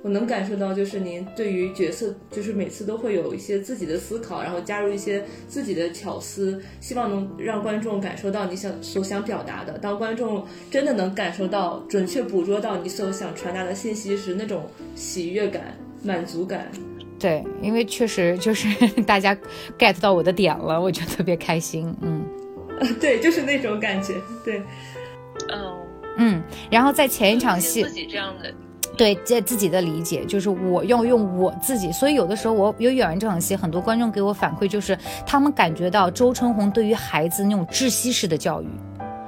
[0.03, 9.77] 我能感受到，就是您对于角色，就是每次都会有一些自己的思考，然后加入一些自己的巧思，希望能让观众感受到你想所想表达的。
[9.77, 14.63] 当观众真的能感受到、准确捕捉到你所想传达的信息时，那种
[14.95, 16.67] 喜悦感、满足感。
[17.19, 18.67] 对，因为确实就是
[19.05, 19.37] 大家
[19.77, 21.95] get 到我的点了，我就特别开心。
[22.01, 22.25] 嗯，
[22.99, 24.15] 对，就是那种感觉。
[24.43, 24.59] 对，
[25.49, 25.77] 嗯
[26.17, 28.51] 嗯，然后在前一场戏，自己这样的。
[29.01, 34.95] 对，在自己的理解，就是我要用我自己，所以有的时候我有演完这场戏，很多观众给我反馈，就是
[35.25, 38.67] 他们感觉到周春红对于孩子那种窒息式的教育，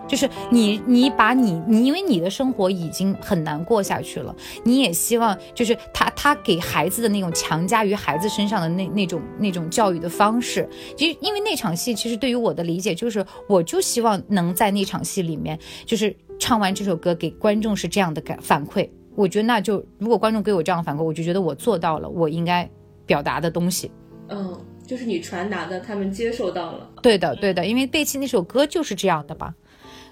[0.08, 18.88] 就是你你把你你因为你的生活已经很难过下去了，你也希望就是他他给孩子的那种强加于孩子身上的那那种那种教育的方式，其实因为那场戏其实对于我的理解就是，我就希望能在那场戏里面，就是唱完这首歌给观众是这样的感反馈。
[19.16, 22.70] 我觉得那就如果观众给我这样反馈，我就觉得我做到了我应该
[23.06, 23.92] 表达的东西。
[24.30, 26.90] 嗯，就是你传达的，他们接受到了。
[27.02, 29.54] 对的，对的，因为背弃那首歌就是这样的吧。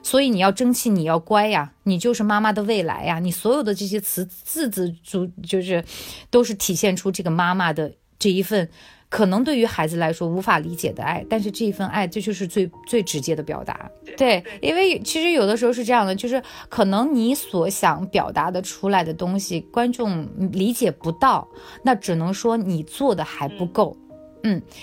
[0.04, 3.20] 所以你要争气，你要乖呀，你就是妈妈的未来呀。
[3.20, 5.84] 你所有的这些词字字足就是，
[6.30, 8.68] 都是体现出这个妈妈的这一份
[9.12, 13.92] 可能对于孩子来说无法理解的爱，但是这一份爱，这就是最最直接的表达。
[14.16, 21.46] 对，因为其实有的时候是这样的，就是可能你所想表达的出来的东西，观众理解不到，
[21.84, 23.98] 那只能说你做的还不够。
[24.00, 24.11] 嗯，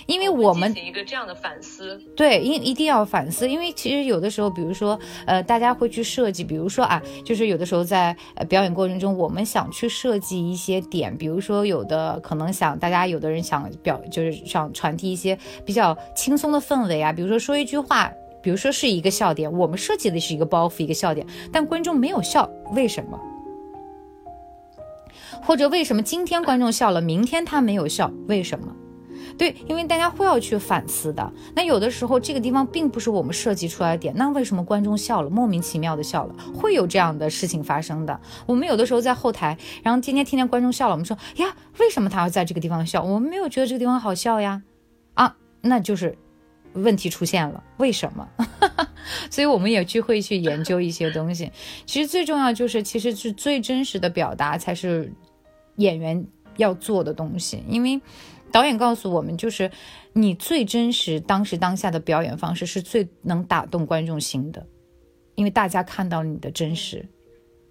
[0.06, 23.18] 因为我们一个这样的反思，对，一一定要反思，因为其实有的时候，比如说，呃，大家会去设计，比如说啊，就是有的时候在呃表演过程中，我们想去设计一些点，比如说有的可能想大家有的人想表，就是想传递一些比较轻松的氛围啊，比如说说一句话，比如说是一个笑点，我们设计的是一个包袱，一个笑点，但观众没有笑，为什么？
[25.42, 28.74] 或者为什么今天观众笑了，明天他没有笑，为什么？
[29.38, 31.32] 对，因为大家会要去反思的。
[31.54, 36.34] 那有的时候这个地方并不是我们设计出来的点，那为什么观众笑了，莫名其妙的笑了？
[36.52, 38.20] 会有这样的事情发生的。
[38.46, 43.00] 我们有的时候在后台，然后今天听见观众笑了，我们说呀，为什么他要在这个地方笑？
[43.00, 44.60] 我们没有觉得这个地方好笑呀，
[45.14, 46.18] 啊，那就是
[46.72, 48.28] 问题出现了，为什么？
[49.30, 51.52] 所以我们也去会去研究一些东西。
[51.86, 55.12] 其实最重要就是，其实是最真实的表达才是
[55.76, 56.26] 演员
[56.56, 58.00] 要做的东西，因为。
[58.50, 59.70] 导演告诉我们，就是
[60.12, 64.66] 你最真实、当时当下的表演方式是最能打动观众心的，
[65.34, 67.06] 因为大家看到你的真实，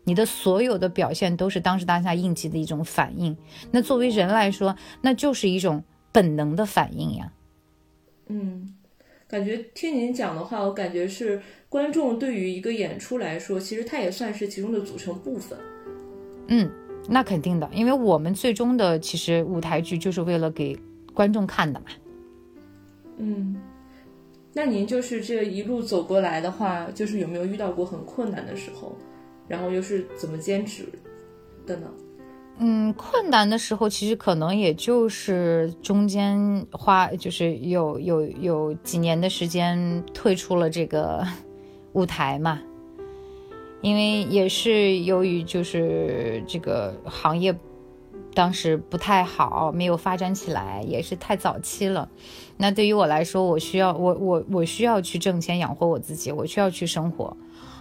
[0.03, 3.35] 你的所有的表现都是当时当下应激的一种反应。
[3.71, 7.33] 那作为人来说，那就是一种本能的反应呀。
[8.27, 8.75] 嗯，
[9.27, 15.57] 感觉听您讲的话，我感觉是观众对于一个演出来说，其实它也算是其中的组成部分。
[16.47, 16.71] 嗯。
[17.07, 20.77] 那肯定的，因为我们最终的其实舞台剧就是为了给
[21.13, 21.85] 观众看的嘛。
[23.17, 23.55] 嗯，
[24.53, 28.95] 那您就是这一路走过来的话，就是有没有遇到过很困难的时候，
[29.47, 30.87] 然后又是怎么坚持
[31.65, 31.87] 的呢？
[32.59, 41.25] 嗯，困难的时候其实可能也就是中间花，就是有有有几年的时间退出了这个
[41.93, 42.59] 舞台嘛。
[43.81, 47.55] 因为也是由于就是这个行业
[48.33, 52.09] 当时不太好，没有发展起来，也是太早期了。
[52.57, 57.35] 那对于我来说，我需要我我我需要去挣钱养活我自己，我需要去生活。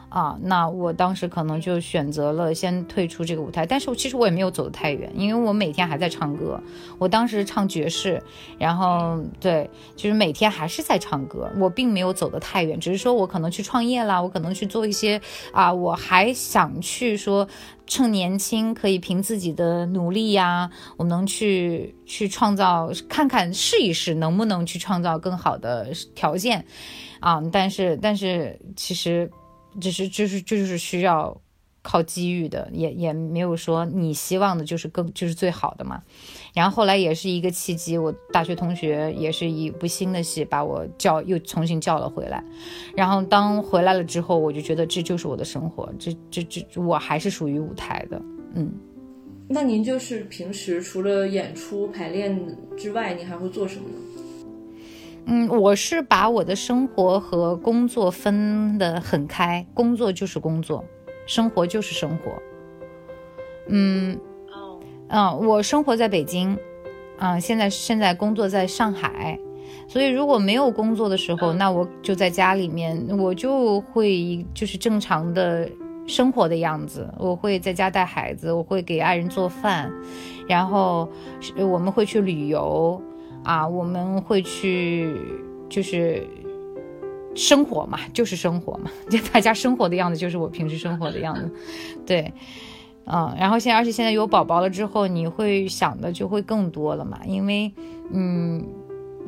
[0.08, 6.58] 啊，那我当时可能就选择了先退出这个舞台，但是其实我也没有走得太远，因为我每天还在唱歌。
[6.96, 8.22] 我当时唱爵士，
[8.56, 15.20] 然后对，就是每天还是在唱歌，我并没有走得太远，只是说我可能去创业啦，我可能去做一些
[15.52, 17.46] 啊，我还想去说
[17.84, 26.64] 趁年轻可以凭自己的努力呀，我能去去创造，看看试一试能不能去创造更好的条件，
[27.20, 29.30] 啊，但是但是其实。
[29.80, 31.40] 只是就是就是需要
[31.82, 36.02] 靠机遇的，也也没有说你希望的就是更就是最好的嘛。
[36.52, 42.42] 然后后来也是一个契机，我大学同学也是一部新的戏把我叫又重新叫了回来。
[42.96, 48.20] 然后当回来了之后，我就觉得这就是我的生活，这这这我还是属于舞台的。
[48.54, 48.72] 嗯，
[49.48, 53.94] 那您就是平时除了演出排练之外，您还会做什么呢？
[55.28, 60.84] 嗯，我是把我的生活和工作分得很开，工作就是工作，
[61.26, 62.30] 生活就是生活。
[63.66, 64.16] 嗯，
[65.08, 66.56] 嗯，我生活在北京，
[67.18, 69.36] 啊，现在现在工作在上海，
[69.88, 75.68] 所以如果没有工作的时候，那我就在家里面，我就会就是正常的
[76.06, 79.92] 生活的样子，我会在家带孩子，我会给爱人做饭，
[80.46, 81.08] 然后
[81.58, 83.02] 我们会去旅游。
[83.46, 85.14] 啊，我们会去，
[85.68, 86.26] 就是
[87.36, 91.48] 生活嘛，就是生活嘛， 就大家生活的样子，就是我平时生活的样子，
[92.04, 92.32] 对，
[93.04, 97.72] 嗯，然后现在，而且现在有宝宝了之后，你会想的就会更多了嘛，因为，
[98.10, 98.66] 嗯，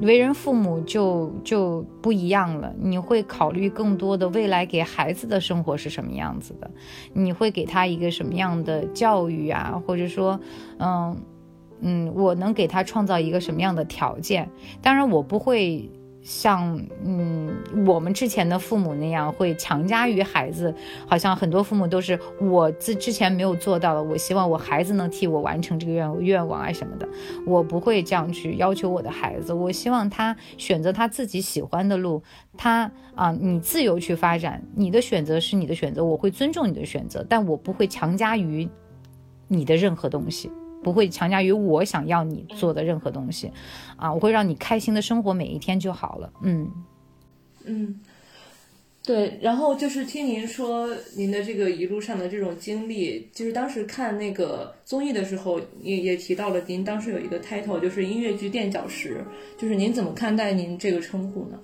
[0.01, 6.69] 为人父母就就不一样了，你会考虑更多的未来给孩子的生活是什么样子的，
[7.13, 10.41] 你会给他一个什么样的教育啊，或者说，
[10.81, 11.17] 嗯。
[11.81, 14.49] 嗯，我能给他创造一个什么样的条件？
[14.83, 17.49] 当然，我不会像嗯
[17.87, 20.75] 我们之前的父母那样会强加于孩子。
[21.07, 27.09] 好像很多父母都是我自之前没有做到的，我希望我孩子能替我完成这个愿愿望啊什么的。
[27.47, 29.55] 我不会这样去要求我的孩子。
[29.55, 32.23] 我希望他选择他自己喜欢的路。
[32.57, 38.69] 他啊，你自由去发展，你的选择是你的选择，我会尊重你的选择，但我不会强加于
[39.47, 40.51] 你的任何东西。
[40.83, 43.51] 不会强加于我想要你做的任何东西，
[43.97, 46.33] 啊，我会让你开心的生活每一天就好了。
[46.43, 46.71] 嗯
[47.65, 48.01] 嗯，
[49.05, 59.25] 对，然后就是听您说您的这个一路上的这种经历，就是当时看那个综艺的时候，也也提到了您当时有一个 title，就是音乐剧垫脚石，
[59.59, 61.59] 就是您怎么看待您这个称呼呢？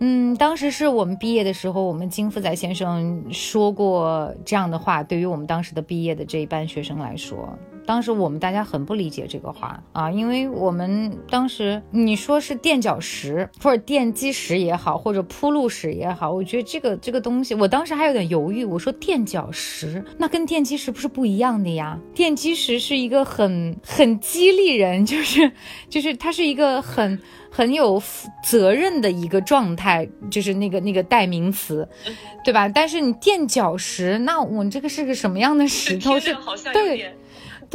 [0.00, 7.56] 嗯，当时是我们毕业的时候，我们金福仔先生说过这样的话，对于我们当时的毕业的这一班学生来说。
[7.86, 18.64] 当时我们大家很不理解这个话啊，因为我们当时你说是垫脚石或者奠基石也好，或者铺路石也好，我觉得这个这个东西，我当时还有点犹豫。
[18.64, 21.98] 我说垫脚石，那跟奠基石不是不一样的呀？
[22.14, 25.52] 奠基石是一个很很激励人，就是
[25.88, 27.20] 就是它是一个很
[27.50, 28.02] 很有
[28.42, 31.86] 责任的一个状态，就是那个那个代名词，
[32.44, 32.68] 对吧？
[32.68, 36.18] 但是你垫脚石，那我这个是个什么样的石头？
[36.18, 36.34] 是
[36.72, 37.14] 对。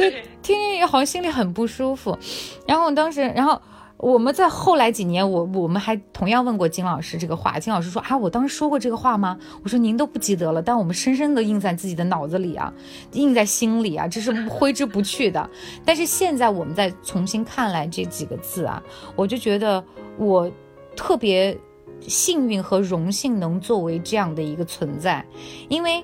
[0.00, 2.18] 对，听听也好像心里很不舒服。
[2.66, 3.60] 然后当时，然后
[3.98, 7.58] 我们在后来几年，我我们还同样问过金老师这个话。
[7.58, 9.38] 金老师说啊，我当时说过这个话吗？
[9.62, 12.72] 我说您都不记得了，但我们深深的印在自己的脑子里啊，
[13.12, 15.50] 印在心里啊，这是挥之不去的。
[15.84, 18.82] 但是现在我们再重新看来这几个字啊，
[19.14, 19.84] 我就觉得
[20.16, 20.50] 我
[20.96, 21.54] 特别
[22.00, 25.22] 幸运和荣幸能作为这样的一个存在，
[25.68, 26.02] 因为。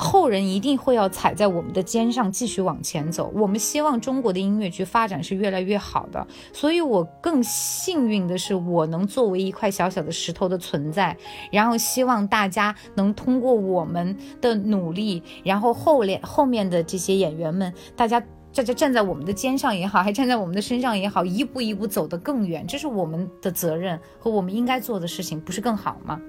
[0.00, 3.32] 后人一定会要踩在我们的肩上继续往前走。
[3.34, 11.16] 我们希望中国的音乐剧发展是越来越好的，所以我更幸运的是，我能作为一块小小的石头的存在，
[11.50, 18.20] 然后希望大家能通过我们的努力，然后后面后面的这些演员们，大家
[18.54, 26.20] 大家站在我们的肩上也好，还站在我们的身上也好，一步一步走得更远，这是我们的责任和我们应该做的事情，不是更好吗？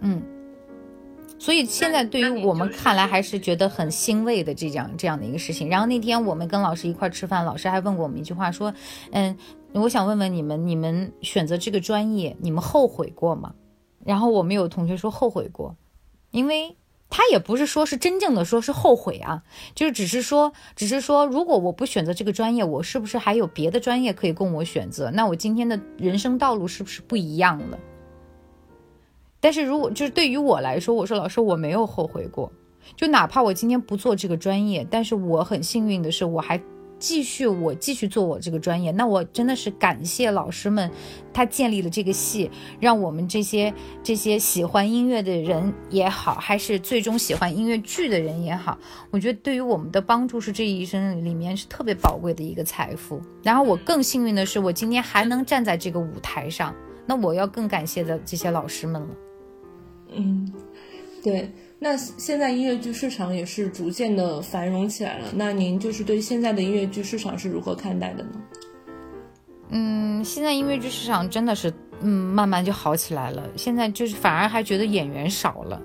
[0.00, 0.22] 嗯。
[1.40, 5.70] 所以现在对于我们看来还是觉得很欣慰的这样这样的一个事情。
[5.70, 8.74] 然后那天我们跟老师一块吃饭，老师还问过我们一句话，说
[9.10, 9.34] ：“嗯，
[9.72, 13.54] 我想问问你们，你们选择这个专业，你们后悔过吗？”
[14.04, 15.76] 然后我们有同学说后悔过，
[16.30, 16.76] 因为
[17.08, 19.42] 他也不是说是真正的说是后悔啊，
[19.74, 25.10] 就是只是说，只是说如果我不选择这个专业，我是不是还有别的专业可以供我选择？
[25.10, 27.78] 那我今天的人生道路是不是不一样了？
[29.40, 32.52] 但是如果就是对于我来说，我说老师我没有后悔过，
[32.96, 36.60] 就哪怕我今天不做这个专业，但是我很幸运的是我还
[36.98, 40.90] 继续我继续做我这个专业，那我真的是感谢老师们，
[41.32, 43.72] 他建立了这个系，让我们这些
[44.02, 48.76] 这些喜欢音乐的人也好，还是最终喜欢音乐剧的人也好，
[49.10, 53.18] 我觉得对于我们的帮助是这一生里面是特别宝贵的一个财富。
[53.42, 56.74] 然后我更幸运的是，我今天还能站在这个舞台上，
[57.06, 59.08] 那我要更感谢的这些老师们了。
[60.14, 60.52] 嗯，
[61.22, 65.28] 对，那现在音乐剧市场也是逐渐的繁荣起来了。
[65.34, 68.30] 那您就是对现在的音乐剧市场是如何看待的呢？
[69.70, 73.48] 嗯，现在音乐剧市场真的是，嗯，慢慢就好起来了。
[73.56, 75.80] 现在就是反而还觉得演员少了，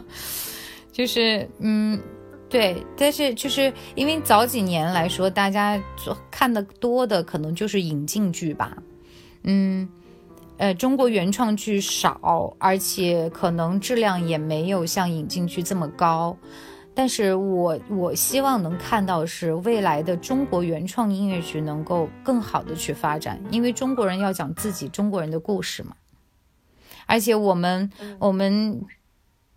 [0.90, 2.00] 就是，嗯，
[2.48, 5.80] 对，但是就是因为早几年来说，大家
[6.30, 8.76] 看的多的可能就是引进剧吧，
[9.44, 9.88] 嗯。
[10.58, 16.36] 呃，中国原创剧少，而且可能质量也没有像引进剧这么高。
[16.94, 25.94] 但是我我希望能看到是未来的中国原创音乐剧能够更好的去发展，因为中国人要讲自己中国人的故事嘛。
[27.04, 28.82] 而且我们我们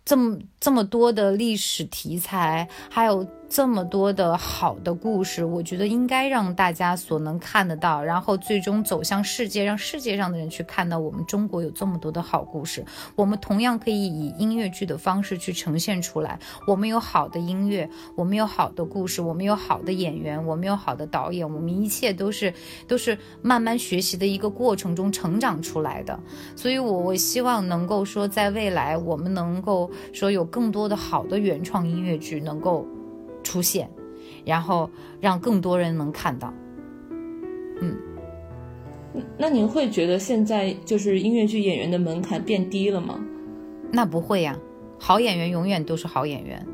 [0.04, 3.26] 这么这么多的历史题材，还有。
[3.52, 12.84] 这么多的好的故事，我觉得应该让大家所能看得到，然后最终走向世界，让世界上的人去看到我们中国有这么多的好故事。
[13.16, 16.38] 我们同样可以以音乐剧的方式去呈现出来。
[16.64, 22.54] 我们有好的音乐，我们有好的故事，我们有好的演员，我们有好的导演，我们一切都是
[22.86, 26.16] 都是慢慢学习的一个过程中成长出来的。
[26.54, 32.86] 所以，我我希望能够说，在未来我们能够说有更多的好的原创音乐剧能够。
[33.42, 33.90] 出现，
[34.44, 34.88] 然后
[35.18, 36.52] 让更多人能看到。
[37.80, 37.96] 嗯，
[39.38, 43.18] 那您会觉得现在就是音乐剧演员的门槛变低了吗？
[43.90, 44.54] 那不会呀，
[44.98, 46.64] 好演员永远都是好演员，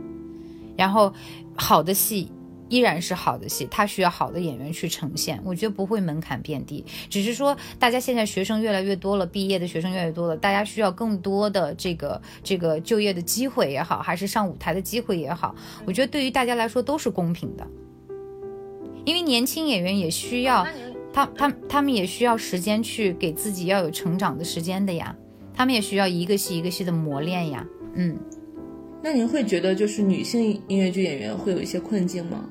[0.77, 1.13] 然后
[1.55, 2.33] 好的戏。
[2.69, 5.41] 依然是好的戏，它需要好的演员去呈现。
[5.45, 15.55] 我觉得不会门槛变低，只是说大家现在学生越来越多了，毕业的学生越来越多了，大家需要更多的这个这个就业的机会也好，还是上舞台的机会也好，
[15.85, 17.67] 我觉得对于大家来说都是公平的。
[19.05, 20.67] 因为年轻演员也需要，
[21.13, 25.15] 他他他们也需要时间去给自己要有成长的时间的呀，
[25.55, 27.65] 他们也需要一个戏一个戏的磨练呀。
[27.95, 28.19] 嗯，
[29.01, 32.45] 那您会觉得就是女性音乐剧演员会有一些困境吗？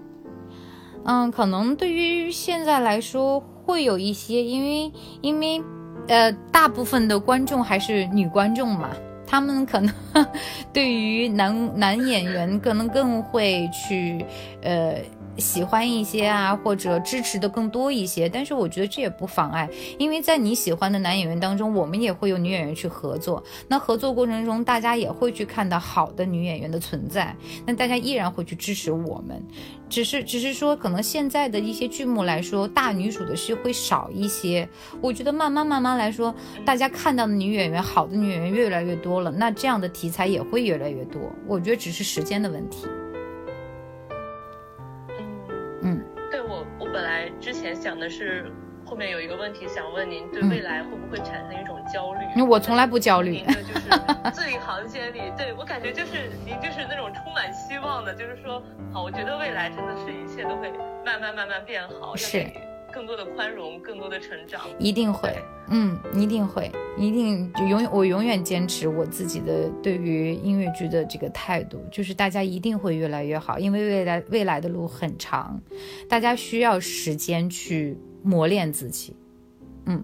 [1.06, 4.92] 嗯，可能对于现在来说会有一些，因为
[5.22, 5.62] 因为，
[6.08, 8.90] 呃，大部分的观众还是女观众嘛，
[9.26, 9.94] 他们可能
[10.74, 14.26] 对于男男演员可能更会去
[14.62, 14.96] 呃。
[15.38, 23.44] 喜欢一些啊，或者支持的更多一些，但是我觉得这也不妨碍，因为在你喜欢的男演员当中，我们也会有女演员去合作。
[23.68, 29.44] 那合作过程中，大家也会去看到好的女演员的存在，那大家依然会去支持我们。
[29.88, 34.68] 只是，只是说，可能现在的一些剧目来说，大女主的戏会少一些。
[35.00, 36.34] 我觉得慢慢慢慢来说，
[36.66, 41.22] 大家看到的女演员，好的女演员越来越多了，那这样的题材也会越来越多。
[41.48, 42.88] 我觉得只是时间的问题。
[46.96, 48.50] 本来之前想的是，
[48.86, 52.22] 后面有一个问题想问您，对未来会不会产生一种焦虑？
[52.38, 53.32] 因为我从来不焦虑。
[53.32, 53.90] 您的就是
[54.32, 60.72] 字里行间里，对我感觉就是您就是那种充满希望的，就是说，好，我觉得未来真的是一切都会
[61.06, 62.16] 慢慢慢慢变好。
[62.16, 62.50] 是。
[62.96, 65.30] 更多的宽容，更多的成长，一定会，
[65.68, 75.62] 嗯，一定会，一定就永远，我永远坚持我自己的对于音乐剧的这个态度，就是大家一定会越来越好，因为未来未来的路很长，
[76.08, 79.14] 大家需要时间去磨练自己，
[79.88, 80.02] 嗯，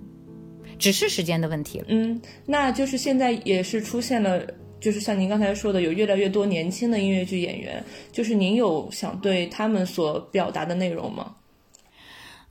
[0.77, 4.45] 只是时间的问题了，嗯，那就是现在也是出现了，
[4.81, 7.81] 就是像您刚才说的，有越来越多年轻的音乐剧演员，
[8.11, 11.33] 就是您有想对他们所表达的内容吗？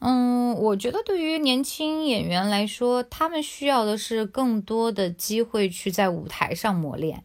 [0.02, 7.22] 嗯，我觉得对于年轻演员来说，他们需要的是更多的机会去在舞台上磨练，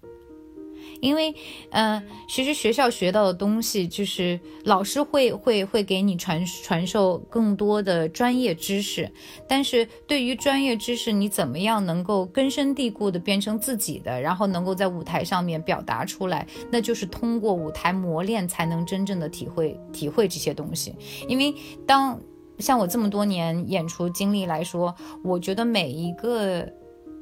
[1.00, 1.34] 因为，
[1.70, 9.10] 嗯，其实学校学到的东西，就是老师会会会给你传传授更多的专业知识，
[9.48, 20.94] 但是对于专业知识，你怎么样能够根深蒂固的变成自己的，然后能够在舞台上面表达出来，那就是通过舞台磨练才能真正的体会体会这些东西，
[21.30, 21.56] 因为
[21.88, 22.20] 当。
[22.60, 24.94] 像我这么多年演出经历来说，
[25.24, 26.68] 我觉得每一个，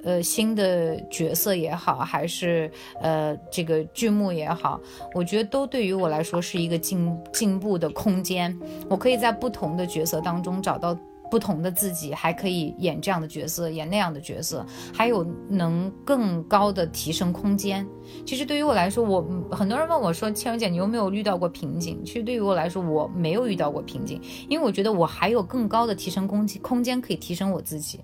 [0.03, 2.71] 呃，新的角色也好，还是
[3.01, 4.79] 呃这个剧目也好，
[5.13, 8.57] 我觉得都对于我来说是一个进进步的空间。
[8.89, 10.97] 我可以在不同的角色当中找到。
[11.33, 14.63] 不同的自己还可以演这样的角色，演那样的角色，
[14.93, 17.83] 还有能更高的提升空间。
[18.23, 27.99] 其实对于我来说，我很多人问我说：“千文姐，你有没有遇到过瓶颈？”其实对于我来说，我没有遇到过瓶颈，因为我觉得我还有更高的提升空间，空间可以提升我自己。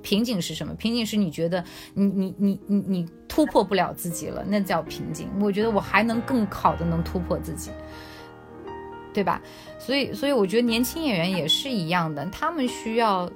[0.00, 0.72] 瓶颈是什么？
[0.76, 5.28] 瓶颈是你觉得你你你你你突破不了自己了，那叫瓶颈。
[5.42, 7.70] 我觉得我还能更好的能突破自己。
[9.16, 9.40] 对吧？
[9.78, 13.30] 所以，所以我觉得年轻演员也是一样的，他们需要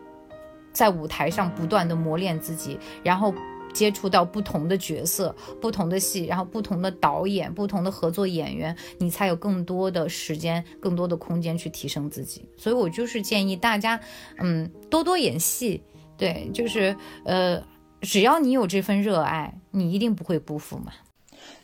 [0.74, 3.33] 在舞台上不断的磨练自己，然后
[3.72, 12.47] 接触到不同的角色、不同的戏，然后不同的导演、不同的合作演员，你才有更多的时间、更多的空间去提升自己。
[12.59, 13.99] 所以我就是建议大家，
[14.37, 15.83] 嗯，多多演戏。
[16.18, 17.59] 对，就是呃，
[18.03, 20.93] 只要你有这份热爱，你一定不会辜负嘛。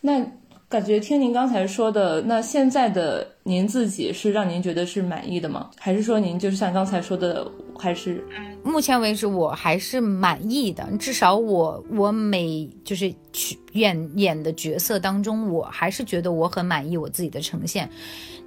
[0.01, 0.27] 那。
[0.69, 5.71] 感觉听您刚才说的，那现在的您自己是让您觉得是满意的吗？
[5.79, 7.49] 还是说您就是像刚才说的，
[7.79, 8.25] 还是？
[8.65, 17.89] 目前为止我还是满意的，至少我我每就是去演演的角色当中，我还是觉得我很满意我自己的呈现。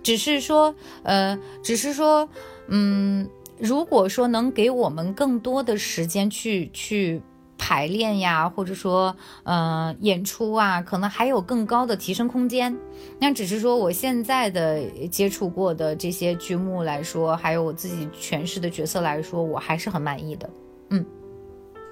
[0.03, 2.27] 只是说，呃，只是说，
[2.67, 3.25] 嗯，
[3.57, 7.21] 如果说能给我们更多的时间去去。
[7.59, 12.75] 排练呀，或者说，嗯，演出啊，可能还有更高的提升空间。
[13.19, 20.49] 那只是说，我现在的接触过的这些剧目来说，还有我自己诠释的角色来说，我还是很满意的。
[20.89, 21.05] 嗯，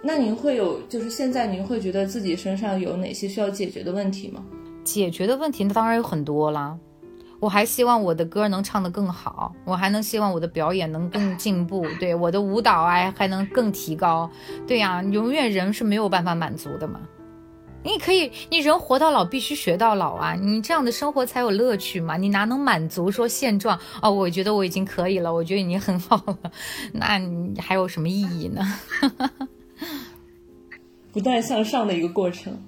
[0.02, 4.44] 那您会有，就是现在您会觉得自己身上有哪些需要解决的问题吗？
[4.84, 6.78] 解决的问题那当然有很多啦。
[7.40, 14.30] 我还希望我的歌能唱得更好，我还能希望我的表演能更进步， 对我的舞蹈啊还能更提高，
[14.66, 17.00] 对呀，永远人是没有办法满足的嘛。
[17.84, 22.18] 你可以，你人活到老必须学到老啊，你这样的生活才有乐趣嘛。
[22.18, 24.12] 你哪能满足说现状哦？
[24.12, 26.52] 我觉得我已经可以了，我觉得已经很好了，
[26.92, 28.62] 那你还有什么意义呢？
[31.14, 32.62] 不断向上的一个过程。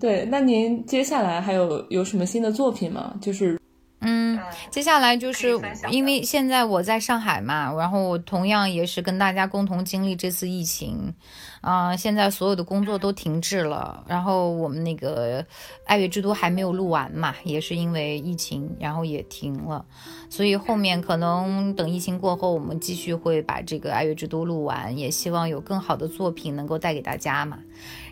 [0.00, 3.14] 对，那您接下来还有有什么新的作品吗？
[3.20, 3.60] 就是。
[4.04, 4.38] 嗯，
[4.68, 11.14] 接下来就是因为现在我在上海嘛，然后我同样也是跟大家共同经历这次疫情，
[11.60, 15.40] 啊，现在所有的工作都停滞了，然后我们那个
[15.86, 19.84] 《爱乐之都》还没有录完嘛，也是因为疫情，然后也停了，
[20.28, 27.58] 所以后面可能等疫情过后，我们继续会把这个《爱乐之都》录完，也希望有更好的作品能够带给大家嘛，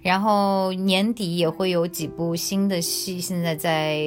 [0.02, 4.00] 然后年底也会有几部新的戏，现在在。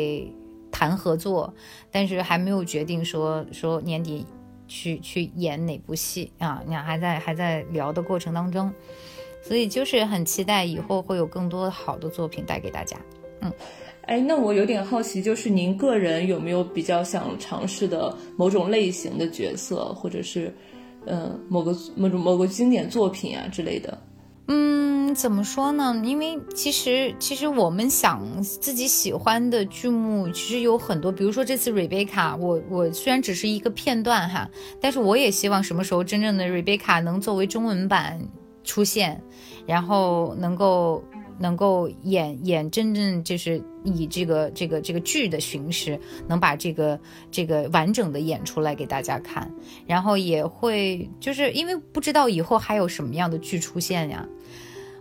[0.74, 1.54] 谈合作，
[1.92, 4.26] 但是还没有决定说说年底
[4.68, 6.64] 去去演哪部戏啊？
[6.66, 8.74] 你看还在还在聊的过程当中，
[9.44, 12.98] 所以就是很期待以后会有更多好的作品带给大家。
[13.42, 13.54] 嗯，
[14.08, 20.52] 哎，那我有点好奇，就是您个人有没有比较想尝试的某种类型的角色，或者是，
[21.06, 23.96] 嗯，某个某种某个经典作品啊之类的？
[24.48, 26.02] 嗯，怎么说呢？
[26.04, 31.12] 因为其实其实我们想自己喜欢的剧目，其实有很多。
[31.12, 34.50] 比如说这次 Rebecca，我我虽然只是一个片段哈，
[34.82, 38.20] 但是我也希望什么时候真正的 Rebecca 能作为中文版
[38.64, 39.22] 出现，
[39.66, 41.04] 然后能够。
[41.40, 47.00] 能够演演真正就是以这个这个这个剧的形式，能把这个
[47.32, 49.52] 这个完整的演出来给大家看，
[49.86, 54.28] 然后也会就是因为不知道以后还有什么样的剧出现呀，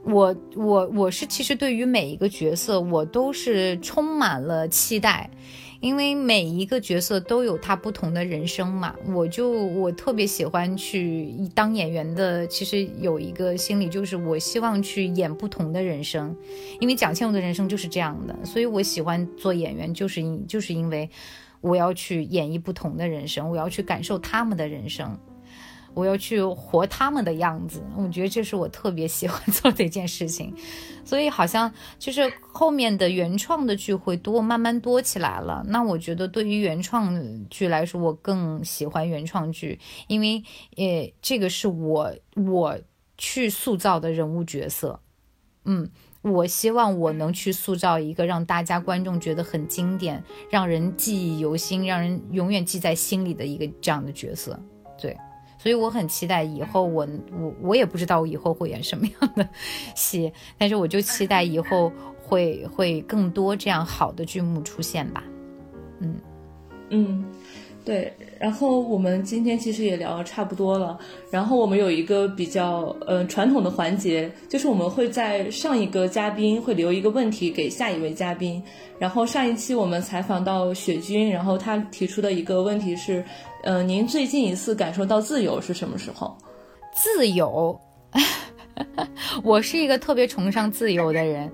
[0.04, 5.30] 我我我是其实对于每一个角色我都是充满了期待。
[5.82, 12.46] 因为每一个角色都有他不同的人生嘛，我就我特别喜欢去当演员的。
[12.46, 16.34] 其实有一个心理，就是我希望去演不同的人生，
[16.78, 21.10] 因为蒋倩我的人生就是这样的，所以我喜欢做演员，就是因就是因为
[21.60, 25.18] 我要去演绎不同的人生，我要去感受他们的人生。
[25.94, 30.54] 我要去活他们的样子，我觉得这是我特别喜欢做的一件事情，
[31.04, 35.62] 所以好像就是后面的原创的剧会多，慢慢多起来了。
[35.68, 40.42] 那我觉得对于原创剧来说，我更喜欢原创剧，因为
[40.76, 42.78] 呃，这个是我我
[43.18, 45.00] 去塑造的人物角色，
[45.66, 45.90] 嗯，
[46.22, 54.58] 我希望我能去塑造一个让大家观众觉得很经典，让人记忆犹新，让人永远记在心里的一个这样的角色，
[54.98, 55.14] 对。
[55.62, 59.48] 所以我很期待以后我我我也不知道我以后会演什么样的
[59.94, 65.22] 戏， 但是我就期待以后会会更多这样好的剧目出现吧。
[66.00, 66.16] 嗯
[66.90, 67.24] 嗯，
[67.84, 68.12] 对。
[68.40, 70.98] 然后我们今天其实也聊得差不多了。
[71.30, 78.60] 然后我们有一个比较呃传统的环节，就是我们会在上一个嘉宾会留一个问题给下一位嘉宾。
[78.98, 83.24] 然后上一期我们采访到雪君，然后他提出的一个问题是。
[83.64, 86.36] 嗯，您最近一次感受到自由是什么时候？
[86.94, 87.78] 自由，
[89.44, 91.50] 我是一个特别崇尚自由的人，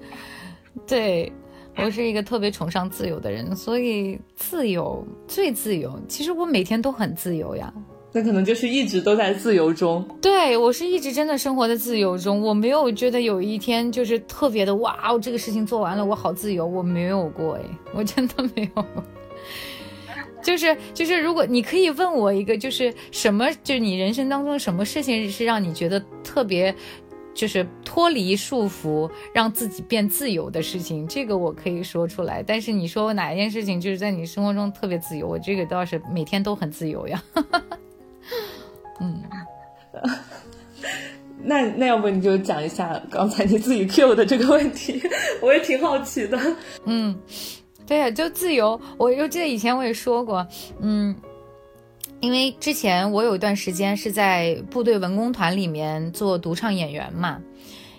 [0.87, 1.31] 对
[1.77, 6.01] 我是一个特别崇尚自由的人，所以自由最自由。
[6.09, 7.73] 其实我每天都很自由呀，
[8.11, 10.03] 那可能就是一直都在自由中。
[10.21, 18.85] 对我是一直真的生活在自由中，我没有觉得有一天就是特别的哇哦，这个事情做完了我好自由，我没有过哎，我真的没有。
[20.43, 26.75] 就是就是，如果你可以问我一个，就是什么，就是你人生当中什么事情是让你觉得特别，
[27.35, 32.43] 就是脱离束缚，让自己变自由的事情，这个我可以说出来。
[32.43, 37.23] 但是你说我哪一件事情就是在你生活中特别自由，我这个倒是每天都很自由呀。
[39.01, 39.23] 嗯，
[41.43, 45.01] 那那要不你就讲一下刚才你自己 Q 的这个问题，
[45.41, 46.39] 我也挺好奇的。
[46.85, 47.17] 嗯。
[47.89, 48.79] 对呀，就自由。
[48.99, 50.47] 我又记得以前我也说过，
[50.81, 51.17] 嗯，
[52.21, 57.41] 因为之前我有一段时间是在部队文工团里面做独唱演员嘛，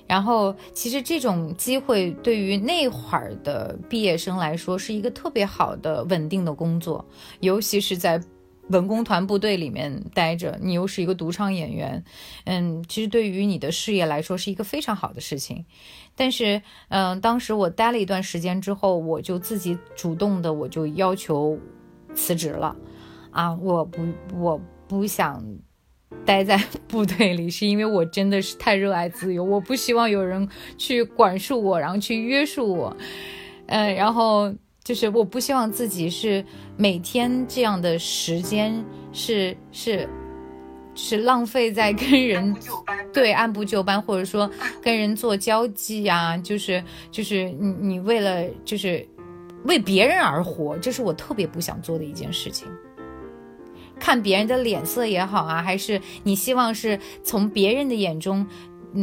[0.05, 7.03] 然后其实这种机会对于那会儿的毕业生来说是一个特别好的稳定的工作，
[7.39, 8.21] 尤其是在。
[8.69, 12.03] 文工团部队里面待着，你又是一个独唱演员，
[12.45, 15.65] 嗯，其实对于你的事业来说是一个非常好的事情。
[16.19, 21.57] 但是，嗯，当时我待了一段时间之后，我就自己主动的，我就要求
[22.13, 22.75] 辞职了。
[23.31, 24.01] 啊，我不，
[24.35, 25.41] 我不想
[26.25, 30.45] 待在 部队里，是因为我真的是太热爱自由，我不希望有人
[30.77, 32.97] 去管束我，然后去约束我。
[33.67, 34.53] 嗯，然后。
[34.81, 36.43] 就是我不希望自己是
[36.75, 40.09] 每天这样的时间是是
[41.01, 42.53] 是浪费在跟人
[43.13, 44.49] 对按部就班，或者说
[44.81, 49.07] 跟人做交际啊，就是就是你你为了就是
[49.63, 52.67] 为别人而活，这是我特别不想做的一件事情。
[53.97, 58.45] 看别人的脸色也好啊，还是你希望是从别人的眼中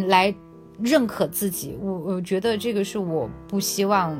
[0.08, 0.32] 来
[0.80, 4.16] 认可自己，我我觉得这个是我不希望。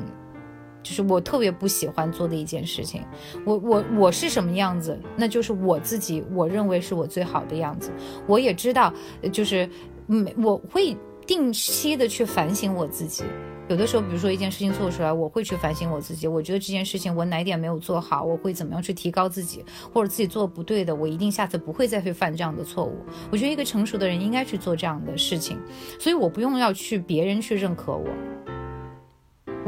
[0.87, 3.03] 就是我特别不喜欢做的一件事情，
[3.43, 7.91] 我我我是什么样子，那就是我自己，我认为是我最好的样子。
[8.25, 8.93] 我也知道，
[9.33, 9.69] 就是
[10.05, 13.25] 每我会定期的去反省我自己。
[13.67, 16.25] 有的时候，比如说一件事情做出来，我会去反省我自己。
[16.25, 19.61] 我觉得这件事情我哪点没有做好，我会怎么样去提高自己，
[19.91, 22.95] 或者自己做不对的，我一定下次不会再去犯这样的错误。
[23.29, 25.59] 我觉得一个成熟的人应该去做这样的事情，
[25.99, 28.07] 所以我不用要去别人去认可我。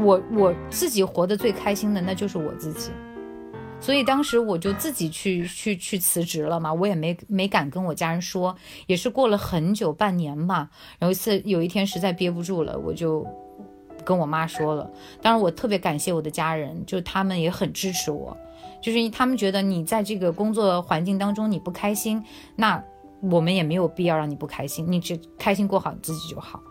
[0.00, 2.90] 我我自己活得最开心的那就是我自己，
[3.80, 10.70] 所以当时我就自己去去去辞职了嘛，我也没没敢跟我家人说，也是过了很久半年嘛。
[11.00, 13.26] 有一次有一天实在憋不住了，我就
[14.04, 14.90] 跟我妈说了。
[15.20, 18.36] 当然我特别感谢我的家人，就他们也很支持我，
[18.82, 22.22] 就是他们觉得你在这个工作环境当中你不开心，
[22.56, 22.82] 那
[23.20, 26.62] 我们也没有必要让你不开心，你只开心过好你自己就好。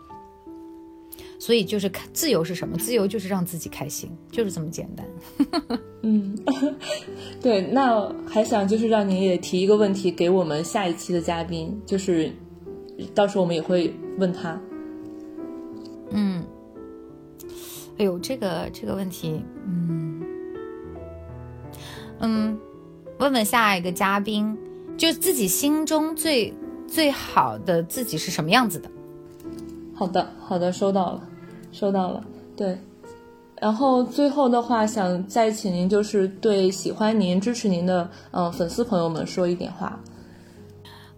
[1.40, 2.76] 所以就是自由是什么？
[2.76, 5.80] 自由就是让自己开心，就是这么简单。
[6.02, 6.38] 嗯，
[7.40, 7.62] 对。
[7.62, 12.30] 那还想就是让您也提一个问题给我们下一期的嘉宾，就是
[13.14, 14.60] 到时候我们也会问他。
[16.10, 16.44] 嗯，
[17.96, 20.22] 哎呦，这个这个问题，嗯
[22.18, 22.58] 嗯，
[23.18, 24.58] 问问下一个嘉宾，
[24.98, 26.52] 就自己心中最
[26.86, 28.90] 最好的自己是什么样子的？
[29.94, 31.29] 好的，好的，收到了。
[31.72, 32.24] 收到了，
[32.56, 32.78] 对，
[33.60, 39.98] 然后最后的话，想再请您就是对喜欢您、支持您的嗯粉丝朋友们说一点话。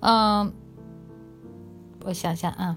[0.00, 0.52] 嗯，
[2.04, 2.76] 我想想啊，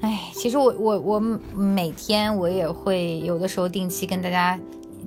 [0.00, 4.58] 哎，其实我我我每天我也会有的时候定期跟大家。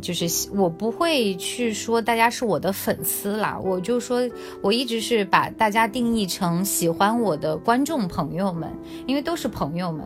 [0.02, 4.22] 就是我不会去说大家是我的粉丝啦，我就说
[4.62, 8.72] 我一直是把大家定义成喜欢我的观众朋友们，
[9.06, 10.06] 因为都是朋友们。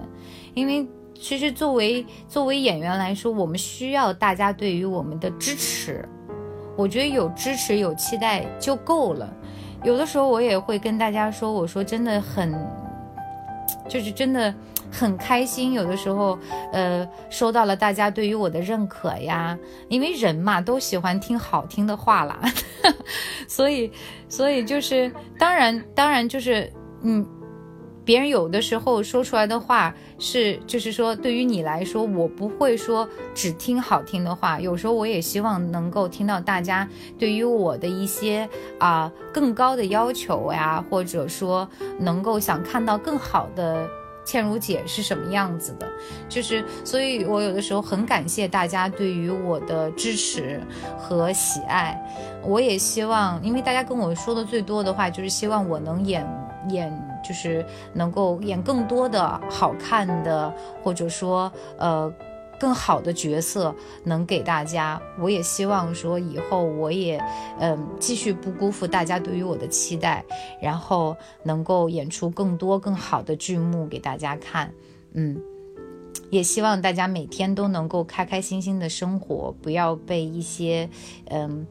[0.53, 6.07] 因为其实作为作为演员来说，我们需要大家对于我们的支持，
[6.75, 9.31] 我觉得有支持有期待就够了。
[9.83, 12.53] 有的时候我也会跟大家说，我说真的很，
[13.87, 14.53] 就是真的。
[14.91, 16.37] 很开心，有的时候，
[16.73, 22.39] 呃，收到了大家对于我的认可呀，因为人嘛都喜欢听好听的话啦，
[23.47, 23.91] 所以，
[24.27, 26.71] 所以就是，当然，当然就是，
[27.03, 27.25] 嗯，
[28.03, 36.87] 别人有的时候说出来的话是，就是说，对于你来说，我不会说只听好听的话，有时候我也希望能够听到大家
[37.17, 38.47] 对于我的一些
[38.79, 41.67] 啊更高的要求呀，或者说
[41.97, 43.87] 能够想看到更好的。
[44.23, 45.87] 倩如姐是什么样子的？
[46.29, 50.61] 就是，所以我有的时候很感谢大家对于我的支持
[50.97, 51.99] 和喜爱。
[52.43, 56.25] 我也希望，因为大家跟我说的最多的话，就是希望我能演
[56.69, 56.91] 演，
[57.23, 60.53] 就是能够演更多的好看的，
[60.83, 62.11] 或者说，呃。
[62.61, 67.19] 更好的角色能给大家，我也希望说以后我也，
[67.59, 70.23] 嗯，继续不辜负大家对于我的期待，
[70.61, 74.71] 然后能够演出更多更好的剧目给大家看，
[75.13, 75.41] 嗯，
[76.29, 80.87] 也希望大家每天都能够开开心心的生活，不要被一些，
[81.31, 81.65] 嗯，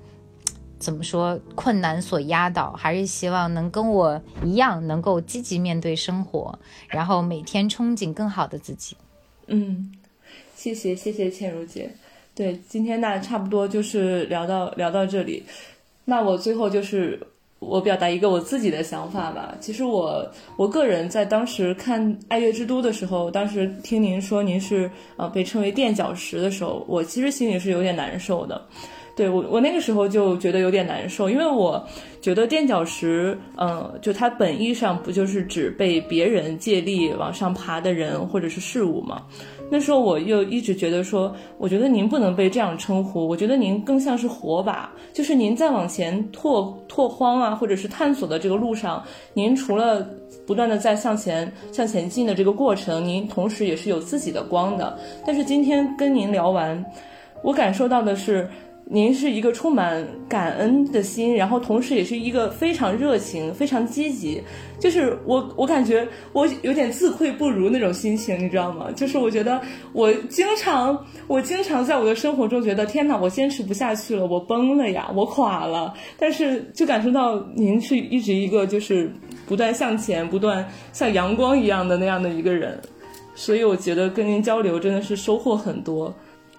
[0.80, 8.96] 怎么说困难所压倒，还是希望能跟我一样能够积极面对生活，然后每天憧憬更好的自己，
[9.46, 9.92] 嗯。
[10.60, 11.90] 谢谢谢谢倩如姐，
[12.34, 15.42] 对，今天那差不多就是聊到聊到这里，
[16.04, 17.18] 那我最后就是
[17.60, 19.56] 我表达一个我自己的想法吧。
[19.58, 28.60] 其实我我个人在当时看《爱乐之都》的时候，当时听您说您是呃被称为垫脚石的时候，我其实心里是有点难受的。
[29.16, 31.82] 对我，我那个时候就觉得有点难受，因为我
[32.20, 39.26] 觉得垫脚石，嗯，就它本意上不就是指被别人借力往上爬的人或者是事物吗？
[39.70, 49.02] 那时候我又一直觉得说，我觉得您不能被这样称呼，我觉得您更像是火把，就是您在往前拓拓荒啊，或者是探索的这个路上，
[49.32, 50.04] 您除了
[50.46, 54.98] 不断的在向前向前进的这个过程，您同时也是有自己的光的。
[55.24, 56.84] 但是今天跟您聊完，
[57.42, 58.48] 我感受到的是。
[58.92, 64.42] 您是一个充满感恩的心，然后同时也是一个非常热情、非常积极，
[64.80, 68.90] 就是我我感觉我有点自愧不如那种心情，你知道吗？
[68.96, 69.60] 就是我觉得
[69.92, 75.94] 我经常我经常在我的生活中觉得天哪，我坚持不下去了，我崩了呀，我垮了。
[76.18, 79.08] 但是就感受到您是一直一个就是
[79.46, 82.76] 不断向前、不断像阳光一样的那样的一个人，
[83.36, 86.12] 所以我觉得跟您交流真的是收获很多。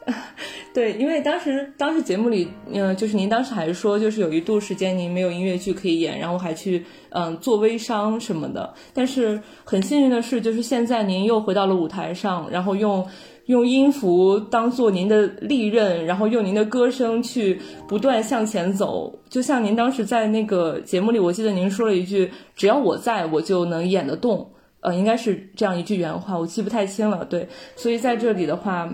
[0.73, 8.73] 对，因为当时当时节目里，嗯，就是您当时还说，就是有一度时间您没有音乐剧可以演，然后还去嗯做微商什么的。
[8.93, 13.05] 但是很幸运的是，就是现在您又回到了舞台上，然后用
[13.45, 19.13] 用音符当做您的利刃，然后用您的歌声去不断向前走。
[19.29, 24.49] 就像您当时在那个节目里，我记得您说了一句：“只要我在，我就能演得动。”
[24.81, 27.23] 呃，应该是这样一句原话，我记不太清了。
[27.25, 28.91] 对，所以在这里的话。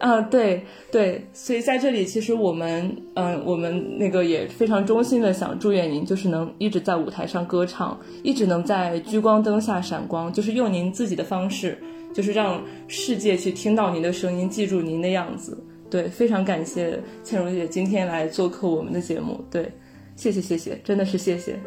[0.00, 11.76] 啊，对对，所以在这里，其实我们，嗯，我们那个也非常衷心的想祝愿您，就是能一直在舞台上歌唱，一直能在聚光灯下闪光，就是用您自己的方式，
[12.14, 15.62] 就是让世界去听到您的声音，记住您的样子。
[15.90, 19.44] 对，非常感谢倩茹姐今天来做客我们的节目。
[19.50, 19.70] 对，
[20.16, 21.60] 谢谢谢谢，真的是谢谢。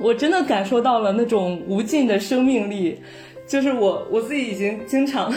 [0.00, 2.96] 我真的感受到了那种无尽的生命力，
[3.48, 5.32] 就是我我自己已经经常，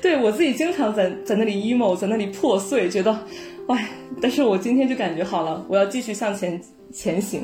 [0.00, 3.12] 对我自己经常在在那里 emo，在那里破碎，觉得，
[3.66, 3.90] 哎，
[4.22, 6.60] 但是我今天就感觉好了，我要继续向前
[6.92, 7.42] 前行，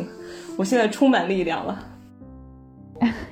[0.56, 1.88] 我现在充满力量了。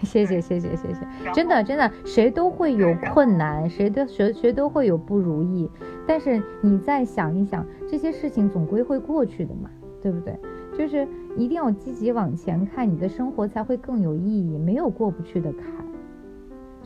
[0.03, 5.71] 谢谢谢谢谢谢，真的真的，谁都会有困难，谁都谁谁都会有不如意，
[6.09, 9.71] 但是你再想一想，这些事情总归会过去的嘛，
[10.03, 10.35] 对不对？
[10.77, 15.65] 就是一定要积极往前看，你的生活才会更有意义，没有过不去的坎。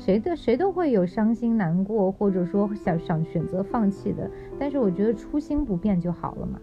[0.04, 6.60] 谁的谁都会有伤心难过，或者说想想选择放弃的，但是我觉得初心不变就好了嘛。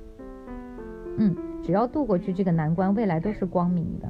[1.17, 4.07] 嗯，只要渡过去这个难关，未来都是光明的。